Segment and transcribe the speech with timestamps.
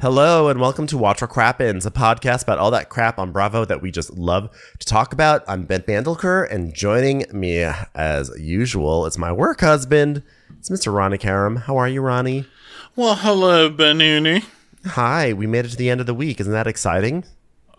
[0.00, 3.64] Hello and welcome to Watch What Crappens, a podcast about all that crap on Bravo
[3.64, 4.48] that we just love
[4.78, 5.42] to talk about.
[5.48, 7.64] I'm Ben Mandelker, and joining me
[7.96, 10.22] as usual is my work husband.
[10.56, 10.94] It's Mr.
[10.94, 11.56] Ronnie Karam.
[11.56, 12.46] How are you, Ronnie?
[12.94, 14.44] Well, hello, Benuni.
[14.86, 16.38] Hi, we made it to the end of the week.
[16.38, 17.24] Isn't that exciting?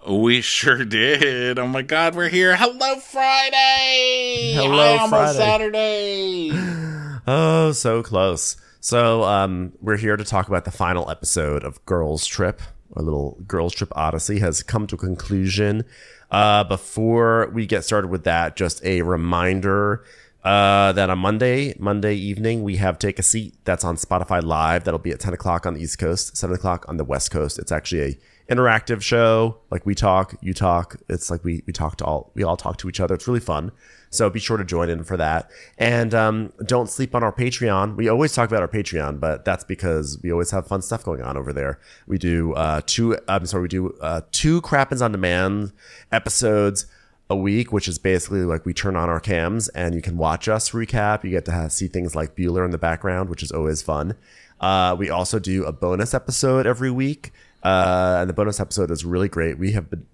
[0.06, 1.58] We sure did.
[1.58, 2.58] Oh my God, we're here.
[2.58, 4.54] Hello, Friday.
[4.56, 5.38] Hello, Hi, Friday.
[5.38, 6.52] Saturday.
[7.32, 8.56] Oh, so close.
[8.82, 12.62] So, um, we're here to talk about the final episode of Girls Trip.
[12.96, 15.84] Our little Girls Trip Odyssey has come to a conclusion.
[16.32, 20.06] Uh, before we get started with that, just a reminder
[20.46, 23.54] uh, that on Monday, Monday evening, we have Take a Seat.
[23.66, 24.86] That's on Spotify Live.
[24.86, 27.60] That'll be at 10 o'clock on the East Coast, 7 o'clock on the West Coast.
[27.60, 29.58] It's actually a interactive show.
[29.70, 30.96] Like we talk, you talk.
[31.10, 33.16] It's like we we talk to all we all talk to each other.
[33.16, 33.74] It's really fun.
[34.10, 35.50] So be sure to join in for that.
[35.78, 37.96] And um, don't sleep on our Patreon.
[37.96, 41.22] We always talk about our Patreon, but that's because we always have fun stuff going
[41.22, 41.80] on over there.
[42.08, 43.18] We do uh, two.
[43.28, 45.72] I'm sorry, we do uh, two Crappens on Demand
[46.12, 46.86] episodes
[47.30, 50.48] a week, which is basically like we turn on our cams and you can watch
[50.48, 51.24] us recap.
[51.24, 54.16] You get to have, see things like Bueller in the background, which is always fun.
[54.60, 57.32] Uh, we also do a bonus episode every week,
[57.64, 59.58] uh, and the bonus episode is really great.
[59.58, 60.06] We have been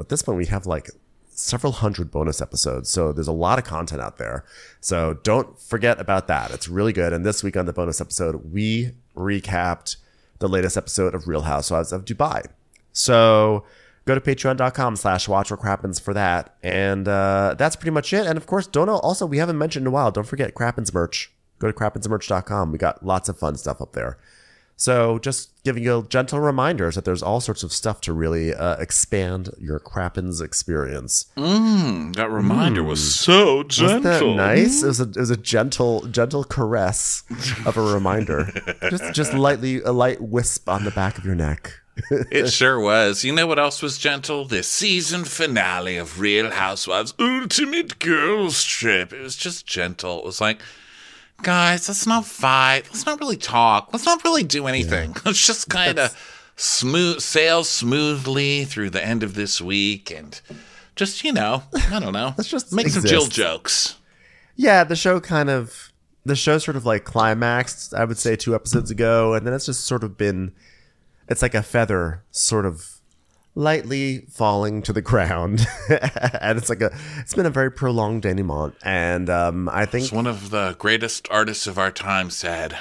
[0.00, 0.90] at this point we have like
[1.34, 4.44] several hundred bonus episodes, so there's a lot of content out there.
[4.80, 6.50] So don't forget about that.
[6.50, 7.12] It's really good.
[7.12, 9.96] And this week on the bonus episode, we recapped
[10.38, 12.46] the latest episode of Real Housewives of Dubai.
[12.92, 13.64] So
[14.04, 16.54] go to patreon.com slash watch what crappens for that.
[16.62, 18.26] And uh, that's pretty much it.
[18.26, 20.92] And of course, don't know, also, we haven't mentioned in a while, don't forget Crappens
[20.92, 21.32] merch.
[21.58, 22.72] Go to crappensmerch.com.
[22.72, 24.18] We got lots of fun stuff up there.
[24.82, 28.74] So just giving you gentle reminders that there's all sorts of stuff to really uh,
[28.78, 31.26] expand your Crappens experience.
[31.36, 34.00] Mm, that reminder was so gentle.
[34.00, 34.82] Wasn't that nice?
[34.82, 37.22] It was a it was a gentle gentle caress
[37.64, 38.50] of a reminder.
[38.90, 41.74] just just lightly a light wisp on the back of your neck.
[42.10, 43.22] It sure was.
[43.22, 44.46] You know what else was gentle?
[44.46, 49.12] The season finale of Real Housewives Ultimate Girls Trip.
[49.12, 50.18] It was just gentle.
[50.18, 50.60] It was like,
[51.42, 52.82] guys, let's not fight.
[52.84, 53.90] Let's not really talk.
[53.92, 55.14] Let's not really do anything.
[55.24, 56.16] Let's just kind of
[56.56, 60.40] smooth sail smoothly through the end of this week and
[60.94, 62.34] just, you know, I don't know.
[62.38, 63.96] Let's just make some Jill jokes.
[64.56, 65.92] Yeah, the show kind of
[66.24, 69.66] the show sort of like climaxed, I would say, two episodes ago, and then it's
[69.66, 70.52] just sort of been
[71.28, 73.00] it's like a feather sort of
[73.54, 75.66] lightly falling to the ground.
[76.40, 78.74] and it's like a it's been a very prolonged denouement.
[78.82, 82.76] And um I think As one of the greatest artists of our time said,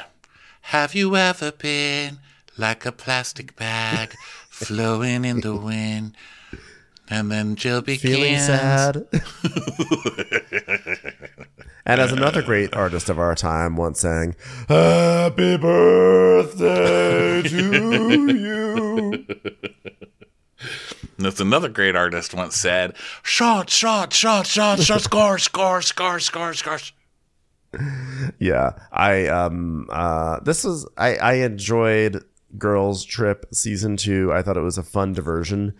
[0.61, 2.19] Have you ever been
[2.57, 4.13] like a plastic bag
[4.49, 6.15] flowing in the wind?
[7.09, 8.15] And then Jill begins.
[8.15, 9.05] feeling sad.
[11.85, 14.33] and as another great artist of our time once sang,
[14.69, 19.25] Happy birthday to you.
[21.21, 26.19] And That's another great artist once said, Shot, shot, shot, shot, shot, score, score, score,
[26.19, 26.79] score, score.
[28.39, 32.21] yeah i um uh this was i i enjoyed
[32.57, 35.73] girls trip season two i thought it was a fun diversion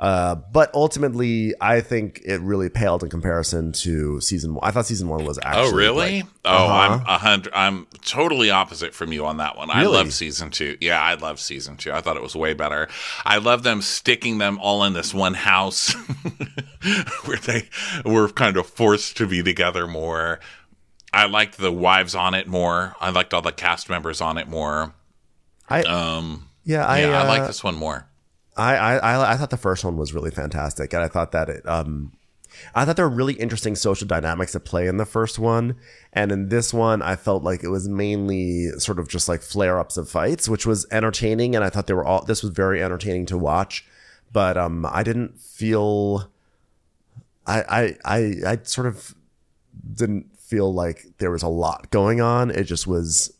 [0.00, 4.86] uh but ultimately i think it really paled in comparison to season one i thought
[4.86, 6.16] season one was actually Oh, really?
[6.22, 6.72] like- oh, Uh-huh.
[6.72, 7.52] I'm a hundred.
[7.54, 9.70] I'm totally opposite from you on that one.
[9.70, 10.76] I love season two.
[10.80, 11.92] Yeah, I love season two.
[11.92, 12.88] I thought it was way better.
[13.26, 15.92] I love them sticking them all in this one house
[17.26, 17.68] where they
[18.04, 20.40] were kind of forced to be together more.
[21.12, 22.94] I liked the wives on it more.
[23.00, 24.94] I liked all the cast members on it more.
[25.68, 28.06] i Um, yeah i yeah, I uh, like this one more.
[28.60, 31.66] I, I I thought the first one was really fantastic, and I thought that it
[31.68, 32.12] um,
[32.74, 35.76] I thought there were really interesting social dynamics at play in the first one,
[36.12, 39.78] and in this one, I felt like it was mainly sort of just like flare
[39.78, 42.82] ups of fights, which was entertaining, and I thought they were all this was very
[42.82, 43.86] entertaining to watch,
[44.32, 46.30] but um, I didn't feel,
[47.46, 49.14] I I I, I sort of
[49.94, 52.50] didn't feel like there was a lot going on.
[52.50, 53.32] It just was,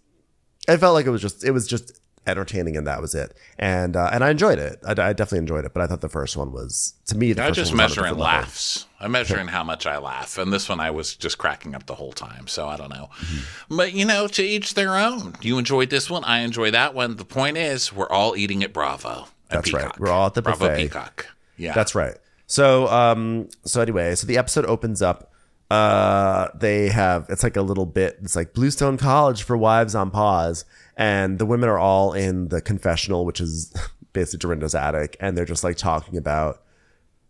[0.69, 3.35] it felt like it was just it was just entertaining, and that was it.
[3.59, 4.79] And uh, and I enjoyed it.
[4.87, 5.73] I, I definitely enjoyed it.
[5.73, 7.33] But I thought the first one was to me.
[7.33, 8.41] The I just was measure in different level.
[8.41, 8.87] laughs.
[9.01, 11.95] I'm measuring how much I laugh, and this one I was just cracking up the
[11.95, 12.47] whole time.
[12.47, 13.77] So I don't know, Mm-hmm.
[13.77, 15.35] but you know, to each their own.
[15.41, 17.17] You enjoyed this one, I enjoy that one.
[17.17, 19.23] The point is, we're all eating at Bravo.
[19.23, 19.83] at That's right.
[19.85, 19.99] Peacock.
[19.99, 20.83] We're all at the Bravo buffet.
[20.83, 21.27] Peacock.
[21.57, 22.17] Yeah, That's right.
[22.47, 25.30] So um so anyway, so the episode opens up.
[25.71, 30.11] Uh they have it's like a little bit it's like Bluestone College for wives on
[30.11, 30.65] pause.
[30.97, 33.73] And the women are all in the confessional, which is
[34.13, 36.63] basically Dorinda's attic, and they're just like talking about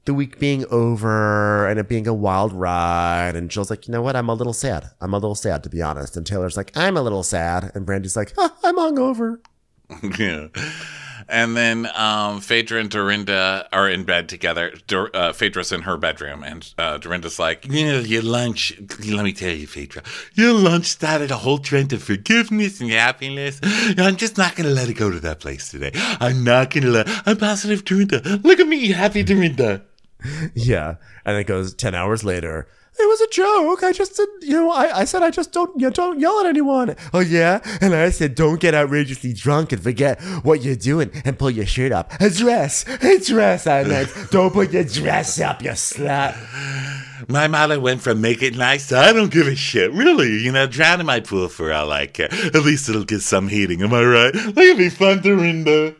[0.06, 3.36] the week being over and it being a wild ride.
[3.36, 4.16] And Jill's like, you know what?
[4.16, 4.90] I'm a little sad.
[5.00, 6.16] I'm a little sad to be honest.
[6.16, 7.70] And Taylor's like, I'm a little sad.
[7.74, 9.38] And Brandy's like, "Huh, I'm hungover.
[10.18, 10.48] yeah.
[11.30, 14.74] And then um, Phaedra and Dorinda are in bed together.
[14.92, 19.32] Uh, Phaedra's in her bedroom, and uh, Dorinda's like, You know, your lunch, let me
[19.32, 20.02] tell you, Phaedra,
[20.34, 23.60] your lunch started a whole trend of forgiveness and happiness.
[23.62, 25.92] I'm just not going to let it go to that place today.
[25.94, 28.40] I'm not going to let, I'm positive, Dorinda.
[28.42, 29.82] Look at me, happy Dorinda.
[30.54, 30.96] Yeah.
[31.24, 32.66] And it goes 10 hours later.
[32.98, 33.82] It was a joke.
[33.82, 36.46] I just said, you know, I, I said I just don't you don't yell at
[36.46, 36.96] anyone.
[37.14, 41.38] Oh yeah, and I said don't get outrageously drunk and forget what you're doing and
[41.38, 42.12] pull your shirt up.
[42.20, 43.66] A dress, a dress.
[43.66, 46.36] I meant don't put your dress up, you slut.
[47.28, 49.92] My motto went from make it nice to I don't give a shit.
[49.92, 52.28] Really, you know, drown in my pool for all I care.
[52.32, 53.82] At least it'll get some heating.
[53.82, 54.34] Am I right?
[54.34, 55.94] Look at be fun, to Dorinda.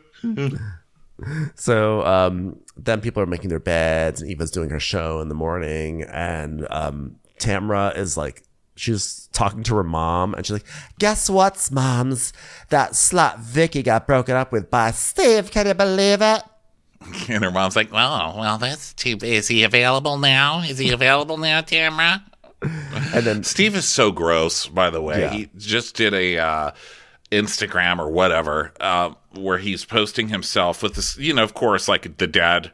[1.55, 5.35] So um, then people are making their beds, and Eva's doing her show in the
[5.35, 8.43] morning, and um, Tamra is like,
[8.75, 10.65] she's talking to her mom, and she's like,
[10.99, 12.33] "Guess what, moms?
[12.69, 15.51] That slut Vicky got broken up with by Steve.
[15.51, 16.43] Can you believe it?"
[17.29, 19.17] And her mom's like, "Oh, well, that's too.
[19.21, 20.61] Is he available now?
[20.61, 22.23] Is he available now, Tamara?"
[22.61, 24.67] And then Steve is so gross.
[24.67, 25.31] By the way, Yeah.
[25.31, 26.71] he just did a uh,
[27.31, 31.17] Instagram or whatever uh, where he's posting himself with this.
[31.17, 32.71] You know, of course, like the dad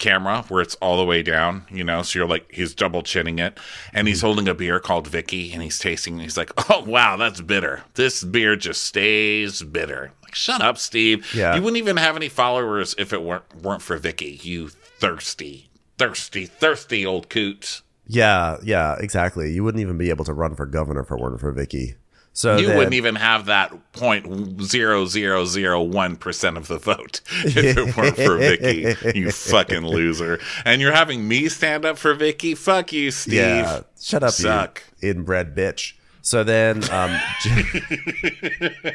[0.00, 1.66] camera where it's all the way down.
[1.70, 3.58] You know, so you're like he's double chinning it,
[3.92, 4.26] and he's mm-hmm.
[4.26, 6.14] holding a beer called Vicky, and he's tasting.
[6.14, 7.84] And he's like, "Oh wow, that's bitter.
[7.94, 11.32] This beer just stays bitter." Like, shut up, Steve.
[11.34, 11.54] Yeah.
[11.54, 14.40] you wouldn't even have any followers if it weren't weren't for Vicky.
[14.42, 17.82] You thirsty, thirsty, thirsty old coot.
[18.06, 19.52] yeah, yeah, exactly.
[19.52, 21.94] You wouldn't even be able to run for governor if it weren't for Vicky.
[22.32, 26.78] So You then- wouldn't even have that point zero zero zero one percent of the
[26.78, 29.18] vote if it weren't for Vicky.
[29.18, 30.38] You fucking loser.
[30.64, 32.54] And you're having me stand up for Vicky?
[32.54, 33.34] Fuck you, Steve.
[33.34, 34.82] Yeah, shut up, Suck.
[35.00, 35.94] you inbred bitch.
[36.22, 37.18] So then, um,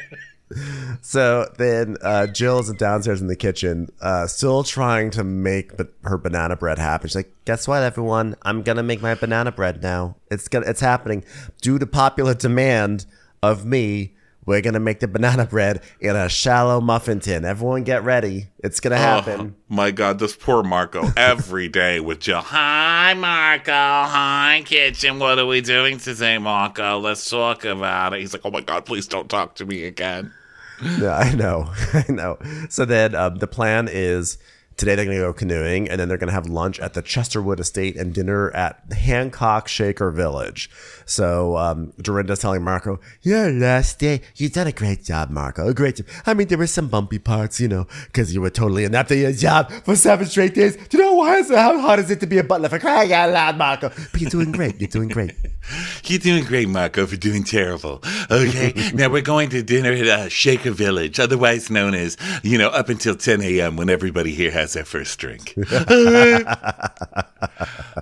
[1.02, 6.18] so then uh, Jill's downstairs in the kitchen, uh, still trying to make ba- her
[6.18, 7.08] banana bread happen.
[7.08, 8.36] She's like, "Guess what, everyone?
[8.42, 10.16] I'm gonna make my banana bread now.
[10.30, 11.24] It's gonna, it's happening
[11.60, 13.06] due to popular demand
[13.42, 14.12] of me."
[14.46, 17.44] We're gonna make the banana bread in a shallow muffin tin.
[17.44, 18.46] Everyone, get ready.
[18.62, 19.56] It's gonna happen.
[19.58, 22.42] Oh, my God, this poor Marco every day with Jill.
[22.42, 23.72] Hi, Marco.
[23.72, 25.18] Hi, kitchen.
[25.18, 27.00] What are we doing today, Marco?
[27.00, 28.20] Let's talk about it.
[28.20, 30.32] He's like, oh my God, please don't talk to me again.
[30.80, 31.72] Yeah, I know.
[31.92, 32.38] I know.
[32.68, 34.38] So then um, the plan is
[34.76, 37.02] today they're going to go canoeing and then they're going to have lunch at the
[37.02, 40.70] Chesterwood Estate and dinner at Hancock Shaker Village.
[41.04, 45.68] So um, Dorinda's telling Marco, Your last day, you done a great job, Marco.
[45.68, 46.06] A great job.
[46.26, 49.18] I mean, there were some bumpy parts, you know, because you were totally inept at
[49.18, 50.76] your job for seven straight days.
[50.76, 52.78] Do you know why is it, how hard is it to be a butler for
[52.78, 53.90] crying out loud, Marco?
[54.12, 54.80] But you're doing great.
[54.80, 55.34] You're doing great.
[56.04, 58.00] You're doing great, Marco, for doing terrible.
[58.30, 62.68] Okay, now we're going to dinner at uh, Shaker Village, otherwise known as, you know,
[62.68, 63.76] up until 10 a.m.
[63.76, 65.54] when everybody here has their first drink.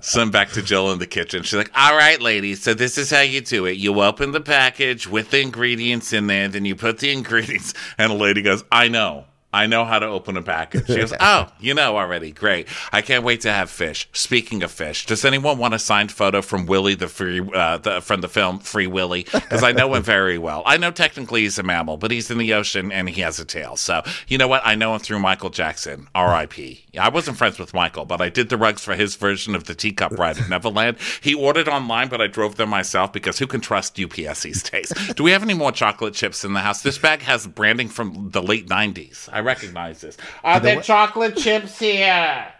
[0.01, 1.43] so I'm back to Jill in the kitchen.
[1.43, 3.77] She's like, all right, ladies, so this is how you do it.
[3.77, 8.11] You open the package with the ingredients in there, then you put the ingredients, and
[8.11, 9.25] a lady goes, I know.
[9.55, 10.85] I know how to open a package.
[10.87, 12.31] She goes, Oh, you know already.
[12.31, 12.67] Great.
[12.91, 14.09] I can't wait to have fish.
[14.11, 18.01] Speaking of fish, does anyone want a signed photo from Willie, the free, uh, the,
[18.01, 19.23] from the film Free Willy?
[19.23, 20.61] Because I know him very well.
[20.65, 23.45] I know technically he's a mammal, but he's in the ocean and he has a
[23.45, 23.77] tail.
[23.77, 24.61] So, you know what?
[24.65, 26.83] I know him through Michael Jackson, R.I.P.
[26.99, 29.75] I wasn't friends with Michael, but I did the rugs for his version of the
[29.75, 30.97] teacup ride at Neverland.
[31.21, 34.91] He ordered online, but I drove them myself because who can trust UPS these days?
[35.15, 36.81] Do we have any more chocolate chips in the house?
[36.81, 39.29] This bag has branding from the late 90s.
[39.31, 40.17] I recognize this.
[40.43, 42.51] Are there chocolate chips here?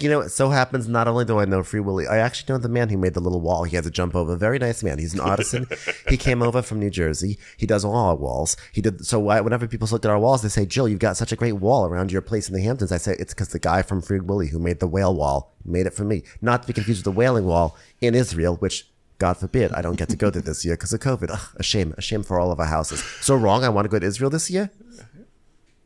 [0.00, 2.58] You know, it so happens not only do I know Free Willy, I actually know
[2.58, 4.34] the man who made the little wall he had to jump over.
[4.34, 4.98] Very nice man.
[4.98, 5.68] He's an artisan.
[6.08, 7.38] he came over from New Jersey.
[7.56, 8.56] He does all our walls.
[8.72, 9.28] He did so.
[9.28, 11.52] I, whenever people look at our walls, they say, "Jill, you've got such a great
[11.52, 14.18] wall around your place in the Hamptons." I say, "It's because the guy from Free
[14.18, 17.14] Willy who made the whale wall made it for me." Not to be confused with
[17.14, 18.88] the whaling wall in Israel, which.
[19.18, 21.30] God forbid, I don't get to go there this year because of COVID.
[21.30, 23.00] Ugh, a shame, a shame for all of our houses.
[23.20, 23.62] So wrong.
[23.62, 24.72] I want to go to Israel this year.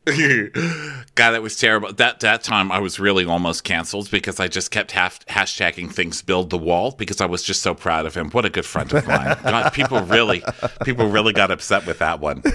[1.15, 1.93] God, that was terrible.
[1.93, 6.23] That that time I was really almost canceled because I just kept half, hashtagging things
[6.23, 8.31] build the wall because I was just so proud of him.
[8.31, 9.37] What a good friend of mine.
[9.43, 10.43] God, people really
[10.85, 12.43] people really got upset with that one.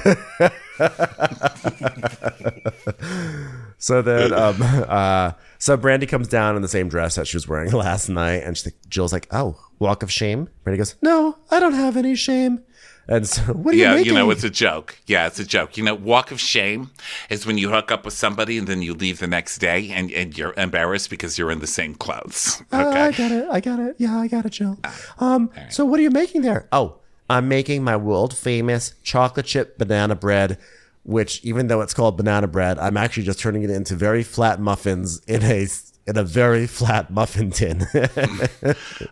[3.83, 7.49] So then, um, uh, so Brandy comes down in the same dress that she was
[7.49, 8.57] wearing last night, and
[8.87, 12.63] Jill's like, "Oh, walk of shame." Brandy goes, "No, I don't have any shame."
[13.07, 14.05] And so, what are you making?
[14.05, 14.97] Yeah, you know, it's a joke.
[15.07, 15.77] Yeah, it's a joke.
[15.77, 16.91] You know, walk of shame
[17.29, 20.11] is when you hook up with somebody and then you leave the next day and,
[20.11, 22.61] and you're embarrassed because you're in the same clothes.
[22.71, 23.47] Uh, I got it.
[23.51, 23.95] I got it.
[23.97, 24.77] Yeah, I got it, Jill.
[25.19, 26.67] Um, so what are you making there?
[26.71, 26.95] Oh,
[27.29, 30.57] I'm making my world famous chocolate chip banana bread,
[31.03, 34.59] which even though it's called banana bread, I'm actually just turning it into very flat
[34.59, 35.67] muffins in a
[36.05, 37.85] in a very flat muffin tin.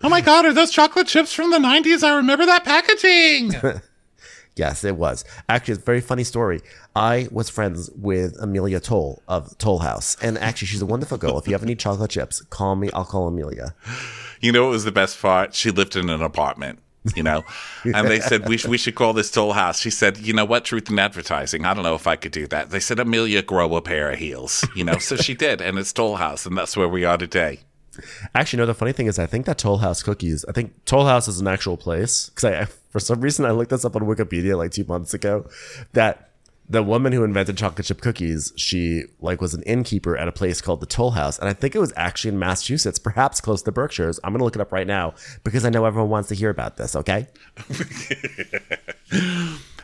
[0.04, 2.04] oh my God, are those chocolate chips from the 90s?
[2.04, 3.82] I remember that packaging.
[4.56, 5.24] yes, it was.
[5.48, 6.62] Actually, it's a very funny story.
[6.96, 11.38] I was friends with Amelia Toll of Toll House, and actually, she's a wonderful girl.
[11.38, 12.90] If you ever need chocolate chips, call me.
[12.94, 13.74] I'll call Amelia.
[14.42, 15.56] you know what was the best part?
[15.56, 16.80] She lived in an apartment.
[17.16, 17.44] You know,
[17.84, 19.80] and they said we, sh- we should call this Toll House.
[19.80, 20.66] She said, "You know what?
[20.66, 21.66] Truth in advertising.
[21.66, 24.20] I don't know if I could do that." They said, "Amelia, grow a pair of
[24.20, 27.18] heels." You know, so she did, and it's Toll House, and that's where we are
[27.18, 27.62] today.
[28.36, 28.66] Actually, no.
[28.68, 30.46] The funny thing is, I think that Toll House cookies.
[30.48, 33.72] I think Toll House is an actual place because I, for some reason, I looked
[33.72, 35.50] this up on Wikipedia like two months ago.
[35.94, 36.31] That
[36.72, 40.62] the woman who invented chocolate chip cookies, she like was an innkeeper at a place
[40.62, 43.66] called the Toll House, and I think it was actually in Massachusetts, perhaps close to
[43.66, 44.22] the Berkshires.
[44.24, 45.14] I'm gonna look it up right now
[45.44, 46.96] because I know everyone wants to hear about this.
[46.96, 47.28] Okay.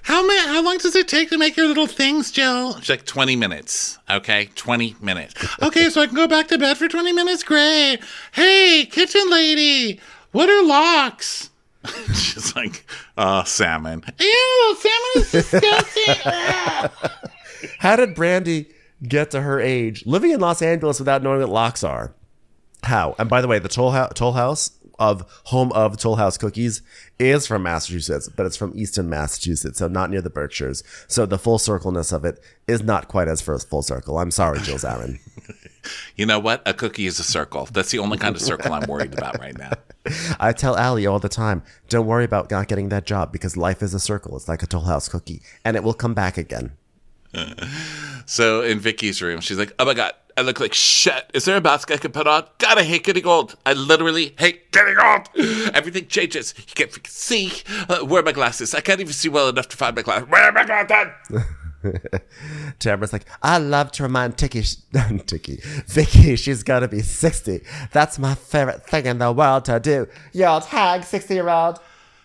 [0.04, 2.80] How many, How long does it take to make your little things, Jill?
[2.80, 3.98] She's like twenty minutes.
[4.10, 5.34] Okay, twenty minutes.
[5.62, 7.44] Okay, so I can go back to bed for twenty minutes.
[7.44, 8.00] Great.
[8.32, 10.00] Hey, kitchen lady,
[10.32, 11.50] what are lox?
[12.14, 12.86] She's like,
[13.18, 14.04] uh, salmon.
[14.20, 16.16] Ew, salmon is disgusting.
[16.26, 17.22] Ah.
[17.80, 18.68] How did Brandy
[19.02, 22.14] get to her age, living in Los Angeles without knowing what lox are?
[22.84, 23.16] How?
[23.18, 26.82] And by the way, the Toll, House, Toll House of home of Toll House cookies
[27.20, 30.84] is from Massachusetts, but it's from Easton, Massachusetts, so not near the Berkshires.
[31.08, 34.18] So the full circleness of it is not quite as first full circle.
[34.18, 35.20] I'm sorry, Jill Zarin.
[36.16, 36.62] you know what?
[36.66, 37.68] A cookie is a circle.
[37.72, 39.72] That's the only kind of circle I'm worried about right now.
[40.40, 43.82] I tell Allie all the time, don't worry about not getting that job because life
[43.82, 44.36] is a circle.
[44.36, 46.74] It's like a Toll House cookie, and it will come back again.
[48.30, 51.32] So in Vicky's room, she's like, "Oh my god, I look like shit.
[51.34, 52.46] Is there a mask I can put on?
[52.60, 53.56] God, I hate getting old.
[53.66, 55.30] I literally hate getting old.
[55.74, 56.54] Everything changes.
[56.58, 57.52] You can't see.
[57.90, 58.76] Uh, where are my glasses?
[58.76, 60.30] I can't even see well enough to find my glasses.
[60.30, 61.14] Where are my glasses?
[62.80, 64.64] Tamara's like, I love to remind Tiki,
[65.26, 67.62] Tiki, Vicky, she's gonna be 60.
[67.92, 70.08] That's my favorite thing in the world to do.
[70.34, 71.80] Yo, tag 60 year old.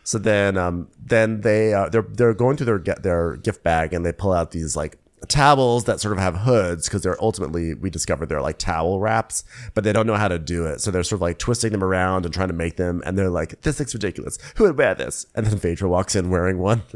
[0.04, 3.92] So then, um, then they, uh, they're, they're going through their, get their gift bag
[3.92, 4.98] and they pull out these like
[5.28, 9.44] towels that sort of have hoods because they're ultimately, we discovered they're like towel wraps,
[9.74, 10.80] but they don't know how to do it.
[10.80, 13.02] So they're sort of like twisting them around and trying to make them.
[13.06, 14.38] And they're like, this looks ridiculous.
[14.56, 15.26] Who would wear this?
[15.34, 16.82] And then Phaedra walks in wearing one.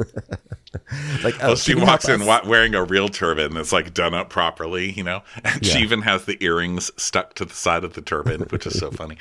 [1.22, 2.46] like, oh, Well, she can you help walks in us?
[2.46, 6.24] wearing a real turban that's like done up properly, you know, and she even has
[6.24, 9.16] the earrings stuck to the side of the turban, which is so funny.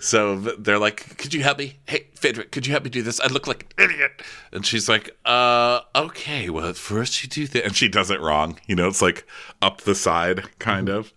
[0.00, 1.78] So they're like, "Could you help me?
[1.86, 3.20] Hey, Phaedra, could you help me do this?
[3.20, 6.48] I look like an idiot." And she's like, "Uh, okay.
[6.50, 8.49] Well, first you do that," and she does it wrong.
[8.66, 9.26] You know, it's like
[9.62, 11.12] up the side, kind of.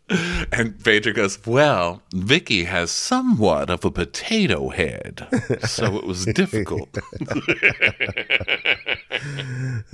[0.51, 5.27] And Phaedra goes, "Well, Vicky has somewhat of a potato head,
[5.65, 6.97] so it was difficult."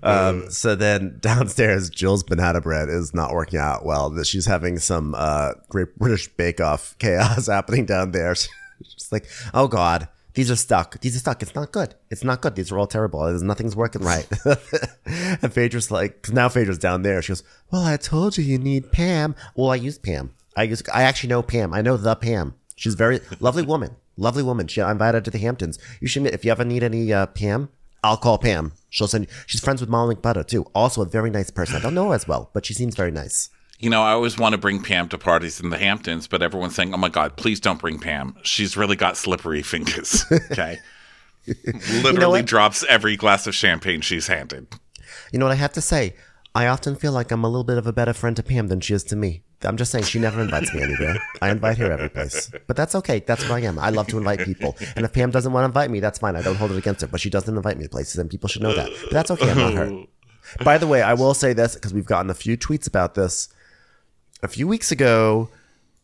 [0.02, 4.10] um, so then downstairs, Jill's banana bread is not working out well.
[4.10, 8.34] That she's having some uh, Great British Bake Off chaos happening down there.
[8.34, 11.00] She's like, oh god, these are stuck.
[11.00, 11.42] These are stuck.
[11.42, 11.94] It's not good.
[12.10, 12.54] It's not good.
[12.54, 13.24] These are all terrible.
[13.24, 14.26] There's nothing's working right.
[15.04, 17.20] and Phaedra's like, cause now Phaedra's down there.
[17.20, 19.34] She goes, well, I told you you need Pam.
[19.54, 20.34] Well, I used Pam.
[20.56, 20.82] I use.
[20.92, 21.72] I actually know Pam.
[21.72, 22.54] I know the Pam.
[22.76, 23.96] She's very lovely woman.
[24.16, 24.66] Lovely woman.
[24.68, 25.78] She I invited her to the Hamptons.
[26.00, 27.70] You should if you ever need any uh, Pam,
[28.02, 28.72] I'll call Pam.
[28.90, 29.28] She'll send.
[29.46, 30.64] She's friends with Molly McButter too.
[30.74, 31.76] Also a very nice person.
[31.76, 33.48] I don't know her as well, but she seems very nice.
[33.82, 36.74] You know, I always want to bring Pam to parties in the Hamptons, but everyone's
[36.74, 38.36] saying, "Oh my God, please don't bring Pam.
[38.42, 40.78] She's really got slippery fingers." Okay,
[42.02, 42.46] literally what?
[42.46, 44.68] drops every glass of champagne she's handed.
[45.32, 46.14] You know what I have to say?
[46.54, 48.80] I often feel like I'm a little bit of a better friend to Pam than
[48.80, 49.42] she is to me.
[49.62, 51.16] I'm just saying she never invites me anywhere.
[51.40, 52.50] I invite her every place.
[52.66, 53.20] But that's okay.
[53.20, 53.78] That's what I am.
[53.78, 54.76] I love to invite people.
[54.94, 56.36] And if Pam doesn't want to invite me, that's fine.
[56.36, 57.06] I don't hold it against her.
[57.06, 58.90] But she doesn't invite me to places and people should know that.
[59.04, 59.50] But that's okay.
[59.50, 60.04] I'm not her.
[60.64, 63.48] By the way, I will say this because we've gotten a few tweets about this.
[64.42, 65.48] A few weeks ago,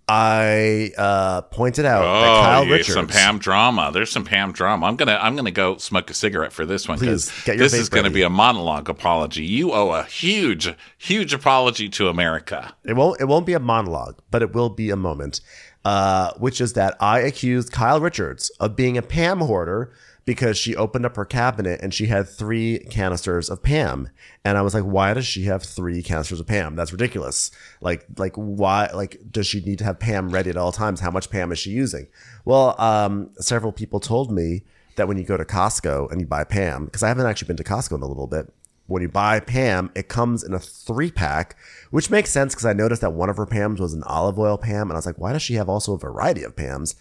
[0.08, 2.94] I uh, pointed out that Oh, Kyle yeah, Richards.
[2.94, 3.90] some Pam drama.
[3.92, 4.86] There's some Pam drama.
[4.86, 7.64] I'm gonna I'm gonna go smoke a cigarette for this one because Please, get your
[7.64, 9.44] this is gonna be a monologue apology.
[9.44, 12.74] You owe a huge huge apology to America.
[12.84, 13.20] It won't.
[13.20, 15.40] It won't be a monologue, but it will be a moment,
[15.84, 19.92] uh, which is that I accused Kyle Richards of being a Pam hoarder
[20.28, 24.10] because she opened up her cabinet and she had three canisters of Pam,
[24.44, 26.76] and I was like, why does she have three canisters of Pam?
[26.76, 27.50] That's ridiculous.
[27.80, 28.90] Like, like why?
[28.92, 31.00] Like, does she need to have Pam ready at all times?
[31.00, 32.08] How much Pam is she using?
[32.44, 34.64] Well, um, several people told me
[34.96, 37.56] that when you go to Costco and you buy Pam, because I haven't actually been
[37.56, 38.52] to Costco in a little bit
[38.86, 41.56] when you buy Pam, it comes in a three pack,
[41.90, 44.58] which makes sense because I noticed that one of her Pams was an olive oil
[44.58, 44.90] Pam.
[44.90, 46.96] And I was like, why does she have also a variety of Pams?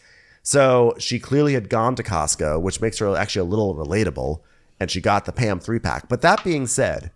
[0.47, 4.39] So she clearly had gone to Costco, which makes her actually a little relatable.
[4.79, 6.07] And she got the Pam three pack.
[6.07, 7.11] But that being said,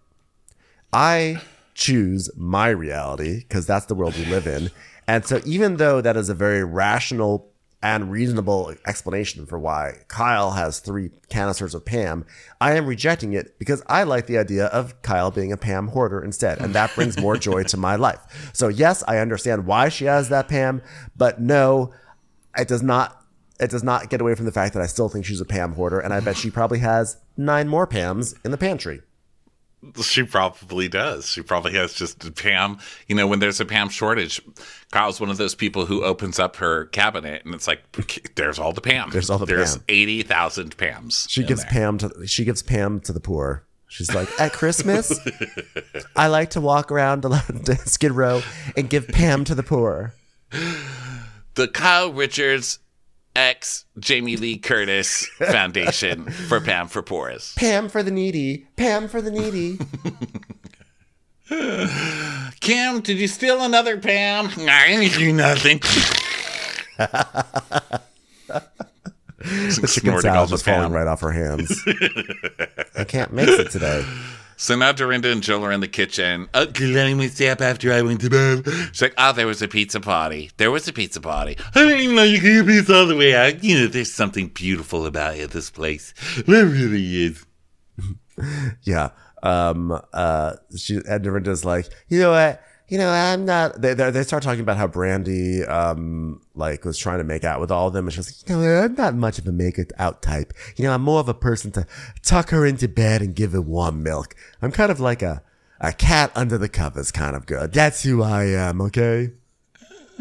[0.91, 1.41] I
[1.73, 4.69] choose my reality because that's the world we live in.
[5.07, 7.49] And so, even though that is a very rational
[7.81, 12.25] and reasonable explanation for why Kyle has three canisters of Pam,
[12.59, 16.21] I am rejecting it because I like the idea of Kyle being a Pam hoarder
[16.21, 16.59] instead.
[16.59, 18.51] And that brings more joy to my life.
[18.51, 20.81] So, yes, I understand why she has that Pam,
[21.15, 21.93] but no,
[22.57, 23.19] it does not.
[23.61, 25.73] It does not get away from the fact that I still think she's a Pam
[25.73, 29.01] hoarder, and I bet she probably has nine more Pams in the pantry.
[30.03, 31.27] She probably does.
[31.27, 32.77] She probably has just Pam.
[33.07, 34.39] You know, when there's a Pam shortage,
[34.91, 37.81] Kyle's one of those people who opens up her cabinet and it's like,
[38.35, 39.09] there's all the Pam.
[39.09, 39.85] There's all the There's Pam.
[39.89, 41.27] eighty thousand Pams.
[41.29, 41.71] She gives there.
[41.71, 43.63] Pam to she gives Pam to the poor.
[43.87, 45.19] She's like, at Christmas,
[46.15, 48.41] I like to walk around to Skid Row
[48.77, 50.13] and give Pam to the poor.
[51.55, 52.77] the Kyle Richards
[53.35, 57.57] X Jamie Lee Curtis Foundation for Pam for Poorest.
[57.57, 58.67] Pam for the needy.
[58.75, 59.79] Pam for the needy.
[62.61, 64.47] Kim, did you steal another Pam?
[64.69, 65.81] I didn't do nothing.
[69.43, 71.83] The chicken salad the is falling right off her hands.
[72.97, 74.05] I can't mix it today.
[74.61, 76.47] So now Dorinda and Jill are in the kitchen.
[76.53, 78.63] Uh, let me stay up after I went to bed.
[78.91, 80.51] She's like, oh, there was a pizza party.
[80.57, 81.57] There was a pizza party.
[81.73, 83.63] I didn't even know you could get pizza all the way out.
[83.63, 86.13] You know, there's something beautiful about this place.
[86.45, 87.45] There really is.
[88.83, 89.09] Yeah.
[89.41, 89.99] Um.
[90.13, 90.53] Uh.
[90.77, 92.63] She and Dorinda's like, you know what?
[92.91, 93.81] You know, I'm not.
[93.81, 97.71] They they start talking about how Brandy um like was trying to make out with
[97.71, 99.93] all of them, and she's like, you know, I'm not much of a make it
[99.97, 100.51] out type.
[100.75, 101.87] You know, I'm more of a person to
[102.21, 104.35] tuck her into bed and give her warm milk.
[104.61, 105.41] I'm kind of like a
[105.79, 107.65] a cat under the covers kind of girl.
[107.65, 108.81] That's who I am.
[108.81, 109.31] Okay.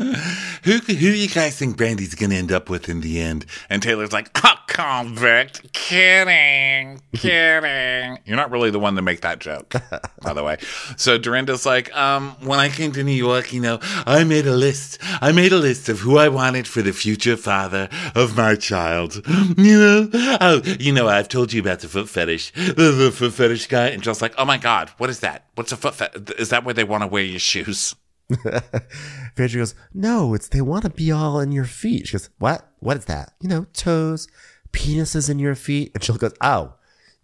[0.64, 3.44] Who who you guys think Brandy's gonna end up with in the end?
[3.68, 8.18] And Taylor's like, oh, convict, kidding, kidding.
[8.24, 9.74] You're not really the one to make that joke,
[10.22, 10.56] by the way.
[10.96, 14.54] So Dorinda's like, um, when I came to New York, you know, I made a
[14.54, 14.98] list.
[15.20, 19.22] I made a list of who I wanted for the future father of my child.
[19.60, 20.10] You know,
[20.40, 23.88] oh, you know, I've told you about the foot fetish, the, the foot fetish guy,
[23.88, 25.46] and Jill's like, oh my god, what is that?
[25.54, 26.38] What's a foot fetish?
[26.38, 27.94] Is that where they want to wear your shoes?
[29.36, 32.08] Phaedra goes, no, it's they want to be all in your feet.
[32.08, 32.68] She goes, what?
[32.78, 33.32] What is that?
[33.40, 34.28] You know, toes,
[34.72, 35.92] penises in your feet.
[35.94, 36.74] And she goes, oh,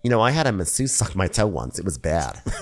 [0.03, 1.79] you know, I had a masseuse suck my toe once.
[1.79, 2.41] It was bad.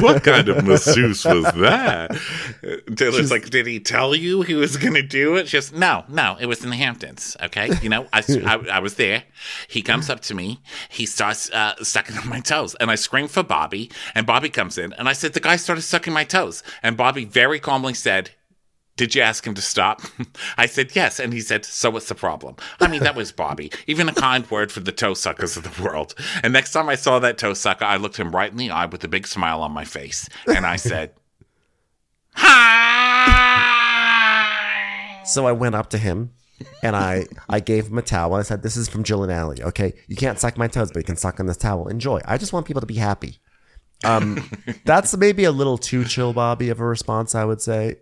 [0.00, 2.18] what kind of masseuse was that?
[2.96, 5.48] Taylor's like, did he tell you he was going to do it?
[5.48, 7.36] She goes, no, no, it was in the Hamptons.
[7.42, 7.70] Okay.
[7.82, 9.24] You know, I, I, I was there.
[9.68, 10.60] He comes up to me.
[10.88, 12.74] He starts uh, sucking on my toes.
[12.76, 13.90] And I scream for Bobby.
[14.14, 14.92] And Bobby comes in.
[14.94, 16.62] And I said, the guy started sucking my toes.
[16.82, 18.30] And Bobby very calmly said,
[18.98, 20.02] did you ask him to stop?
[20.58, 23.72] I said yes, and he said, "So what's the problem?" I mean, that was Bobby.
[23.86, 26.14] Even a kind word for the toe suckers of the world.
[26.42, 28.86] And next time I saw that toe sucker, I looked him right in the eye
[28.86, 31.12] with a big smile on my face, and I said,
[32.34, 33.68] "Hi."
[35.24, 36.32] So I went up to him
[36.82, 38.34] and I, I gave him a towel.
[38.34, 39.62] I said, this is from Jill and Allie.
[39.62, 39.92] Okay.
[40.06, 41.88] You can't suck my toes, but you can suck on this towel.
[41.88, 42.20] Enjoy.
[42.24, 43.38] I just want people to be happy.
[44.04, 44.48] Um,
[44.84, 47.96] that's maybe a little too chill, Bobby, of a response, I would say.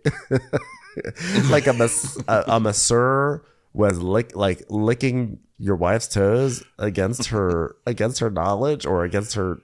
[1.49, 7.75] like a, mas- a, a masseur was lick, like licking your wife's toes against her
[7.87, 9.59] against her knowledge or against her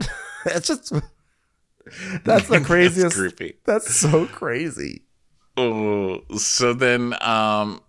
[0.46, 0.92] it's just
[2.24, 3.54] that's the craziest creepy.
[3.64, 5.02] that's so crazy
[5.58, 7.80] Oh, so then um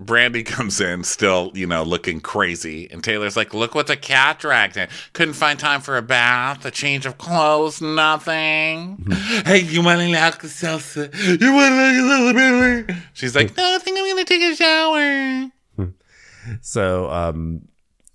[0.00, 2.88] Brandy comes in, still, you know, looking crazy.
[2.90, 4.88] And Taylor's like, look what the cat dragged in.
[5.12, 9.06] Couldn't find time for a bath, a change of clothes, nothing.
[9.44, 11.10] hey, you want an Alka-Seltzer?
[11.14, 12.32] You want a little
[12.84, 12.96] bit?
[13.12, 15.50] She's like, no, I think I'm going to take a shower.
[16.62, 17.68] So um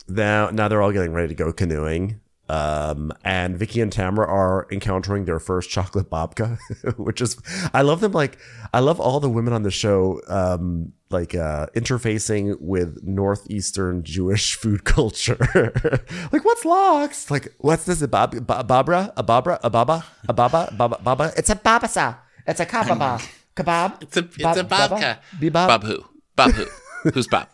[0.08, 2.19] now now they're all getting ready to go canoeing.
[2.50, 6.60] Um, and Vicky and Tamara are encountering their first chocolate babka,
[6.98, 7.38] which is,
[7.74, 8.12] I love them.
[8.12, 8.38] Like,
[8.74, 14.56] I love all the women on the show, um, like, uh, interfacing with Northeastern Jewish
[14.62, 15.38] food culture.
[16.32, 17.30] like, what's lox?
[17.32, 18.02] Like, what's this?
[18.02, 19.13] A bab- ba- babra?
[19.15, 19.60] A babra?
[19.63, 20.04] A baba?
[20.28, 20.73] A baba?
[20.76, 20.97] Baba?
[21.02, 21.32] Baba?
[21.38, 22.17] It's a babasa.
[22.45, 23.21] It's a kababa.
[23.56, 24.02] Kebab?
[24.02, 25.19] It's a it's Bob- a babka.
[25.39, 25.67] Bebop?
[25.67, 26.04] Bob who?
[26.36, 26.65] Bob who?
[27.12, 27.47] Who's Bob?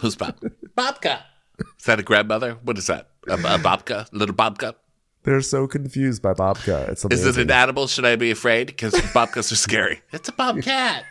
[0.00, 0.34] Who's Bob?
[0.76, 1.20] Babka.
[1.78, 2.54] Is that a grandmother?
[2.64, 3.10] What is that?
[3.28, 4.08] A, a babka?
[4.12, 4.74] Little babka?
[5.24, 6.88] They're so confused by babka.
[6.88, 7.28] It's Is amazing.
[7.42, 7.86] it an animal?
[7.86, 8.68] Should I be afraid?
[8.68, 10.00] Because babkas are scary.
[10.12, 11.04] It's a bobcat.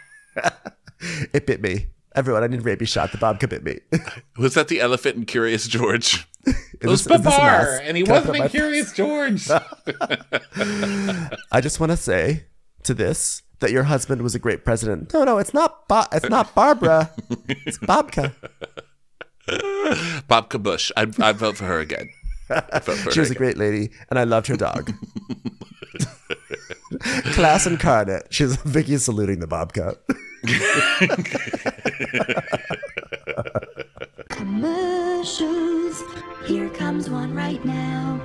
[1.33, 1.87] It bit me.
[2.15, 3.11] Everyone, I need a rabies shot.
[3.11, 3.79] The babka bit me.
[4.37, 6.25] Was that the elephant in Curious George?
[6.81, 9.49] It was this- is Babar, and he Can wasn't in my- Curious George.
[11.51, 12.45] I just want to say
[12.83, 15.11] to this that your husband was a great president.
[15.13, 15.87] No, no, it's not.
[15.87, 17.09] Ba- it's not Barbara.
[17.65, 18.33] It's Babka.
[19.47, 20.91] Babka Bush.
[20.95, 22.09] I'd, I'd vote for her again.
[22.49, 24.91] I'd for She her was a great lady, and I loved her dog.
[27.33, 28.27] Class incarnate.
[28.29, 29.97] She's Vicky saluting the Babka.
[34.29, 36.03] Commercials.
[36.45, 38.21] Here comes one right now.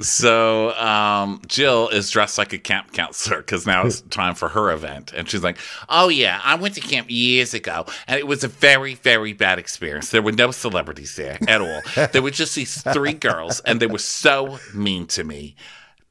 [0.00, 4.70] So um, Jill is dressed like a camp counselor because now it's time for her
[4.72, 8.42] event, and she's like, "Oh yeah, I went to camp years ago, and it was
[8.44, 10.10] a very, very bad experience.
[10.10, 11.80] There were no celebrities there at all.
[12.12, 15.54] there were just these three girls, and they were so mean to me.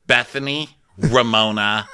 [0.08, 1.88] Bethany, Ramona."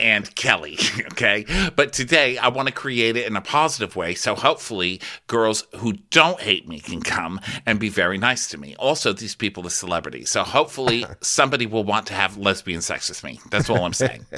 [0.00, 0.78] And Kelly,
[1.12, 1.44] okay?
[1.76, 4.14] But today I want to create it in a positive way.
[4.14, 8.74] So hopefully, girls who don't hate me can come and be very nice to me.
[8.76, 10.30] Also, these people are celebrities.
[10.30, 13.40] So hopefully, somebody will want to have lesbian sex with me.
[13.50, 14.24] That's all I'm saying.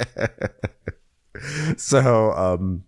[1.77, 2.83] So, um,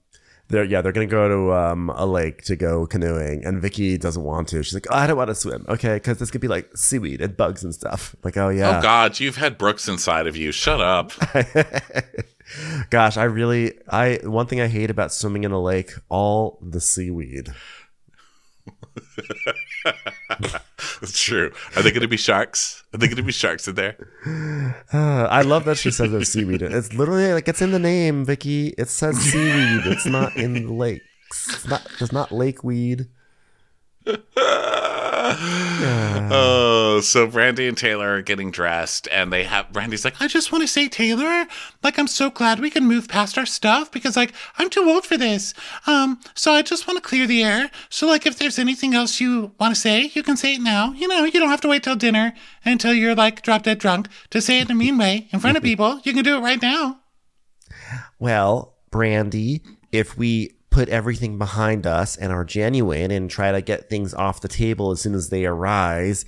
[0.50, 4.24] they're yeah, they're gonna go to um a lake to go canoeing, and Vicky doesn't
[4.24, 4.64] want to.
[4.64, 7.22] She's like, oh, I don't want to swim, okay, because this could be like seaweed
[7.22, 8.16] and bugs and stuff.
[8.24, 10.52] Like, oh yeah, Oh, God, you've had Brooks inside of you.
[10.52, 11.12] Shut up.
[12.90, 16.82] Gosh, I really I one thing I hate about swimming in a lake, all the
[16.82, 17.54] seaweed.
[21.02, 21.52] It's true.
[21.76, 22.84] Are they going to be sharks?
[22.94, 23.96] Are they going to be sharks in there?
[24.92, 26.62] Uh, I love that she says there's seaweed.
[26.62, 28.70] It's literally like it's in the name, Vicky.
[28.78, 29.86] It says seaweed.
[29.86, 31.06] It's not in the lakes.
[31.50, 33.08] It's not there's not lake weed.
[36.32, 40.52] Oh, so Brandy and Taylor are getting dressed, and they have Brandy's like, I just
[40.52, 41.48] want to say, Taylor,
[41.82, 45.06] like I'm so glad we can move past our stuff because like I'm too old
[45.06, 45.54] for this.
[45.88, 47.72] Um, so I just want to clear the air.
[47.90, 50.94] So like, if there's anything else you want to say, you can say it now.
[50.94, 52.34] You know, you don't have to wait till dinner
[52.64, 55.58] until you're like drop dead drunk to say it in a mean way in front
[55.58, 56.00] of people.
[56.04, 57.00] You can do it right now.
[58.20, 63.90] Well, Brandy, if we put everything behind us and are genuine and try to get
[63.90, 66.26] things off the table as soon as they arise,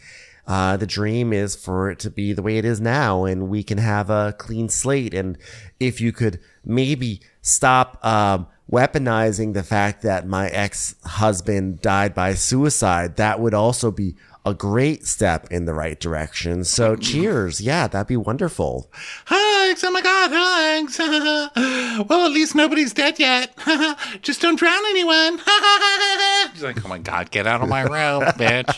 [0.48, 3.64] uh, the dream is for it to be the way it is now and we
[3.64, 5.14] can have a clean slate.
[5.14, 5.38] And
[5.80, 12.34] if you could maybe stop, um, weaponizing the fact that my ex husband died by
[12.34, 16.64] suicide, that would also be a great step in the right direction.
[16.64, 17.62] So cheers.
[17.62, 18.90] Yeah, that'd be wonderful.
[19.28, 19.84] Thanks.
[19.84, 20.32] Oh my God.
[20.32, 20.98] Thanks.
[22.10, 23.56] well, at least nobody's dead yet.
[24.22, 25.38] Just don't drown anyone.
[26.54, 28.76] She's like, oh my God, get out of my room, bitch.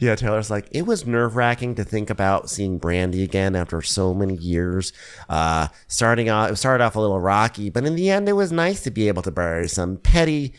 [0.00, 4.14] Yeah, Taylor's like, it was nerve wracking to think about seeing Brandy again after so
[4.14, 4.92] many years.
[5.28, 8.50] Uh, starting off, it started off a little rocky, but in the end, it was
[8.50, 10.52] nice to be able to bury some petty,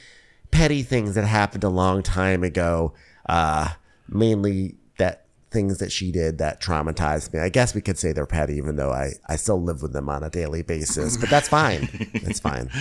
[0.52, 2.94] petty things that happened a long time ago.
[3.28, 3.70] Uh,
[4.10, 7.40] mainly that things that she did that traumatized me.
[7.40, 10.10] I guess we could say they're petty, even though I, I still live with them
[10.10, 11.88] on a daily basis, but that's fine.
[12.14, 12.70] It's fine.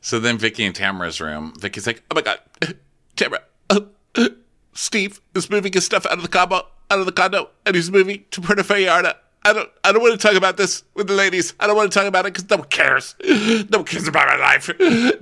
[0.00, 1.54] So then Vicky and Tamara's room.
[1.58, 2.38] Vicky's like, oh my God,
[3.16, 3.80] Tamara, uh,
[4.74, 6.56] Steve is moving his stuff out of the combo,
[6.90, 9.14] out of the condo, and he's moving to Puerto Vallarta.
[9.46, 11.54] I don't, I don't want to talk about this with the ladies.
[11.58, 13.14] I don't want to talk about it because no one cares.
[13.24, 14.70] No one cares about my life.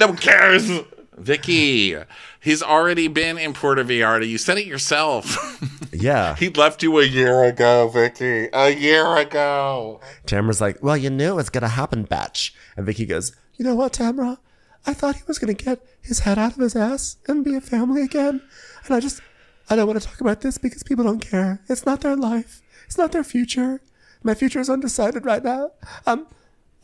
[0.01, 0.69] No one cares.
[1.17, 1.97] Vicky,
[2.41, 4.29] he's already been in Puerto Vallarta.
[4.29, 5.37] You said it yourself.
[5.95, 6.37] Yeah.
[6.37, 8.49] he left you a year ago, Vicky.
[8.55, 10.01] A year ago.
[10.25, 12.55] Tamara's like, well, you knew it was going to happen, batch.
[12.79, 14.39] And Vicky goes, you know what, Tamara?
[14.87, 17.55] I thought he was going to get his head out of his ass and be
[17.55, 18.41] a family again.
[18.87, 19.21] And I just,
[19.69, 21.61] I don't want to talk about this because people don't care.
[21.69, 22.63] It's not their life.
[22.87, 23.83] It's not their future.
[24.23, 25.73] My future is undecided right now.
[26.07, 26.27] I'm,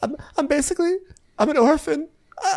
[0.03, 0.97] I'm, I'm basically,
[1.39, 2.09] I'm an orphan.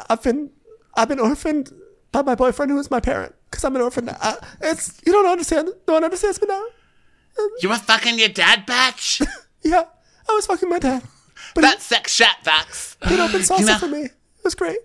[0.10, 0.52] I've been,
[0.96, 1.72] I've been orphaned
[2.12, 4.06] by my boyfriend who is my parent because I'm an orphan.
[4.06, 4.18] now.
[4.22, 5.70] I, it's, you don't understand.
[5.88, 6.64] No one understands me now.
[7.62, 9.22] You were fucking your dad, batch?
[9.64, 9.84] Yeah,
[10.28, 11.04] I was fucking my dad.
[11.54, 12.98] But That's sex shit, Vax.
[13.08, 14.06] he opened salsa know- for me.
[14.06, 14.80] It was great.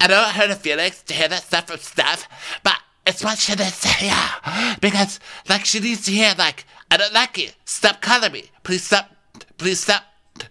[0.00, 2.28] I don't hurt her feelings to hear that stuff from Steph,
[2.62, 4.06] but it's what I say?
[4.06, 4.76] Yeah.
[4.80, 7.48] Because, like, she needs to hear, like, I don't like you.
[7.64, 8.44] Stop calling me.
[8.62, 9.10] Please stop.
[9.56, 10.04] Please stop.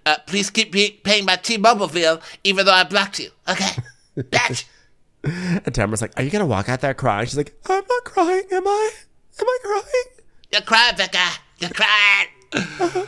[0.05, 3.29] Uh, please keep pay- paying my T-Mobile bill, even though I blocked you.
[3.47, 3.69] Okay?
[4.17, 4.65] Bitch.
[5.23, 8.43] And Tamara's like, "Are you gonna walk out there crying?" She's like, "I'm not crying.
[8.51, 8.91] Am I?
[9.39, 11.27] Am I crying?" You're crying, Becca.
[11.59, 13.07] You're crying.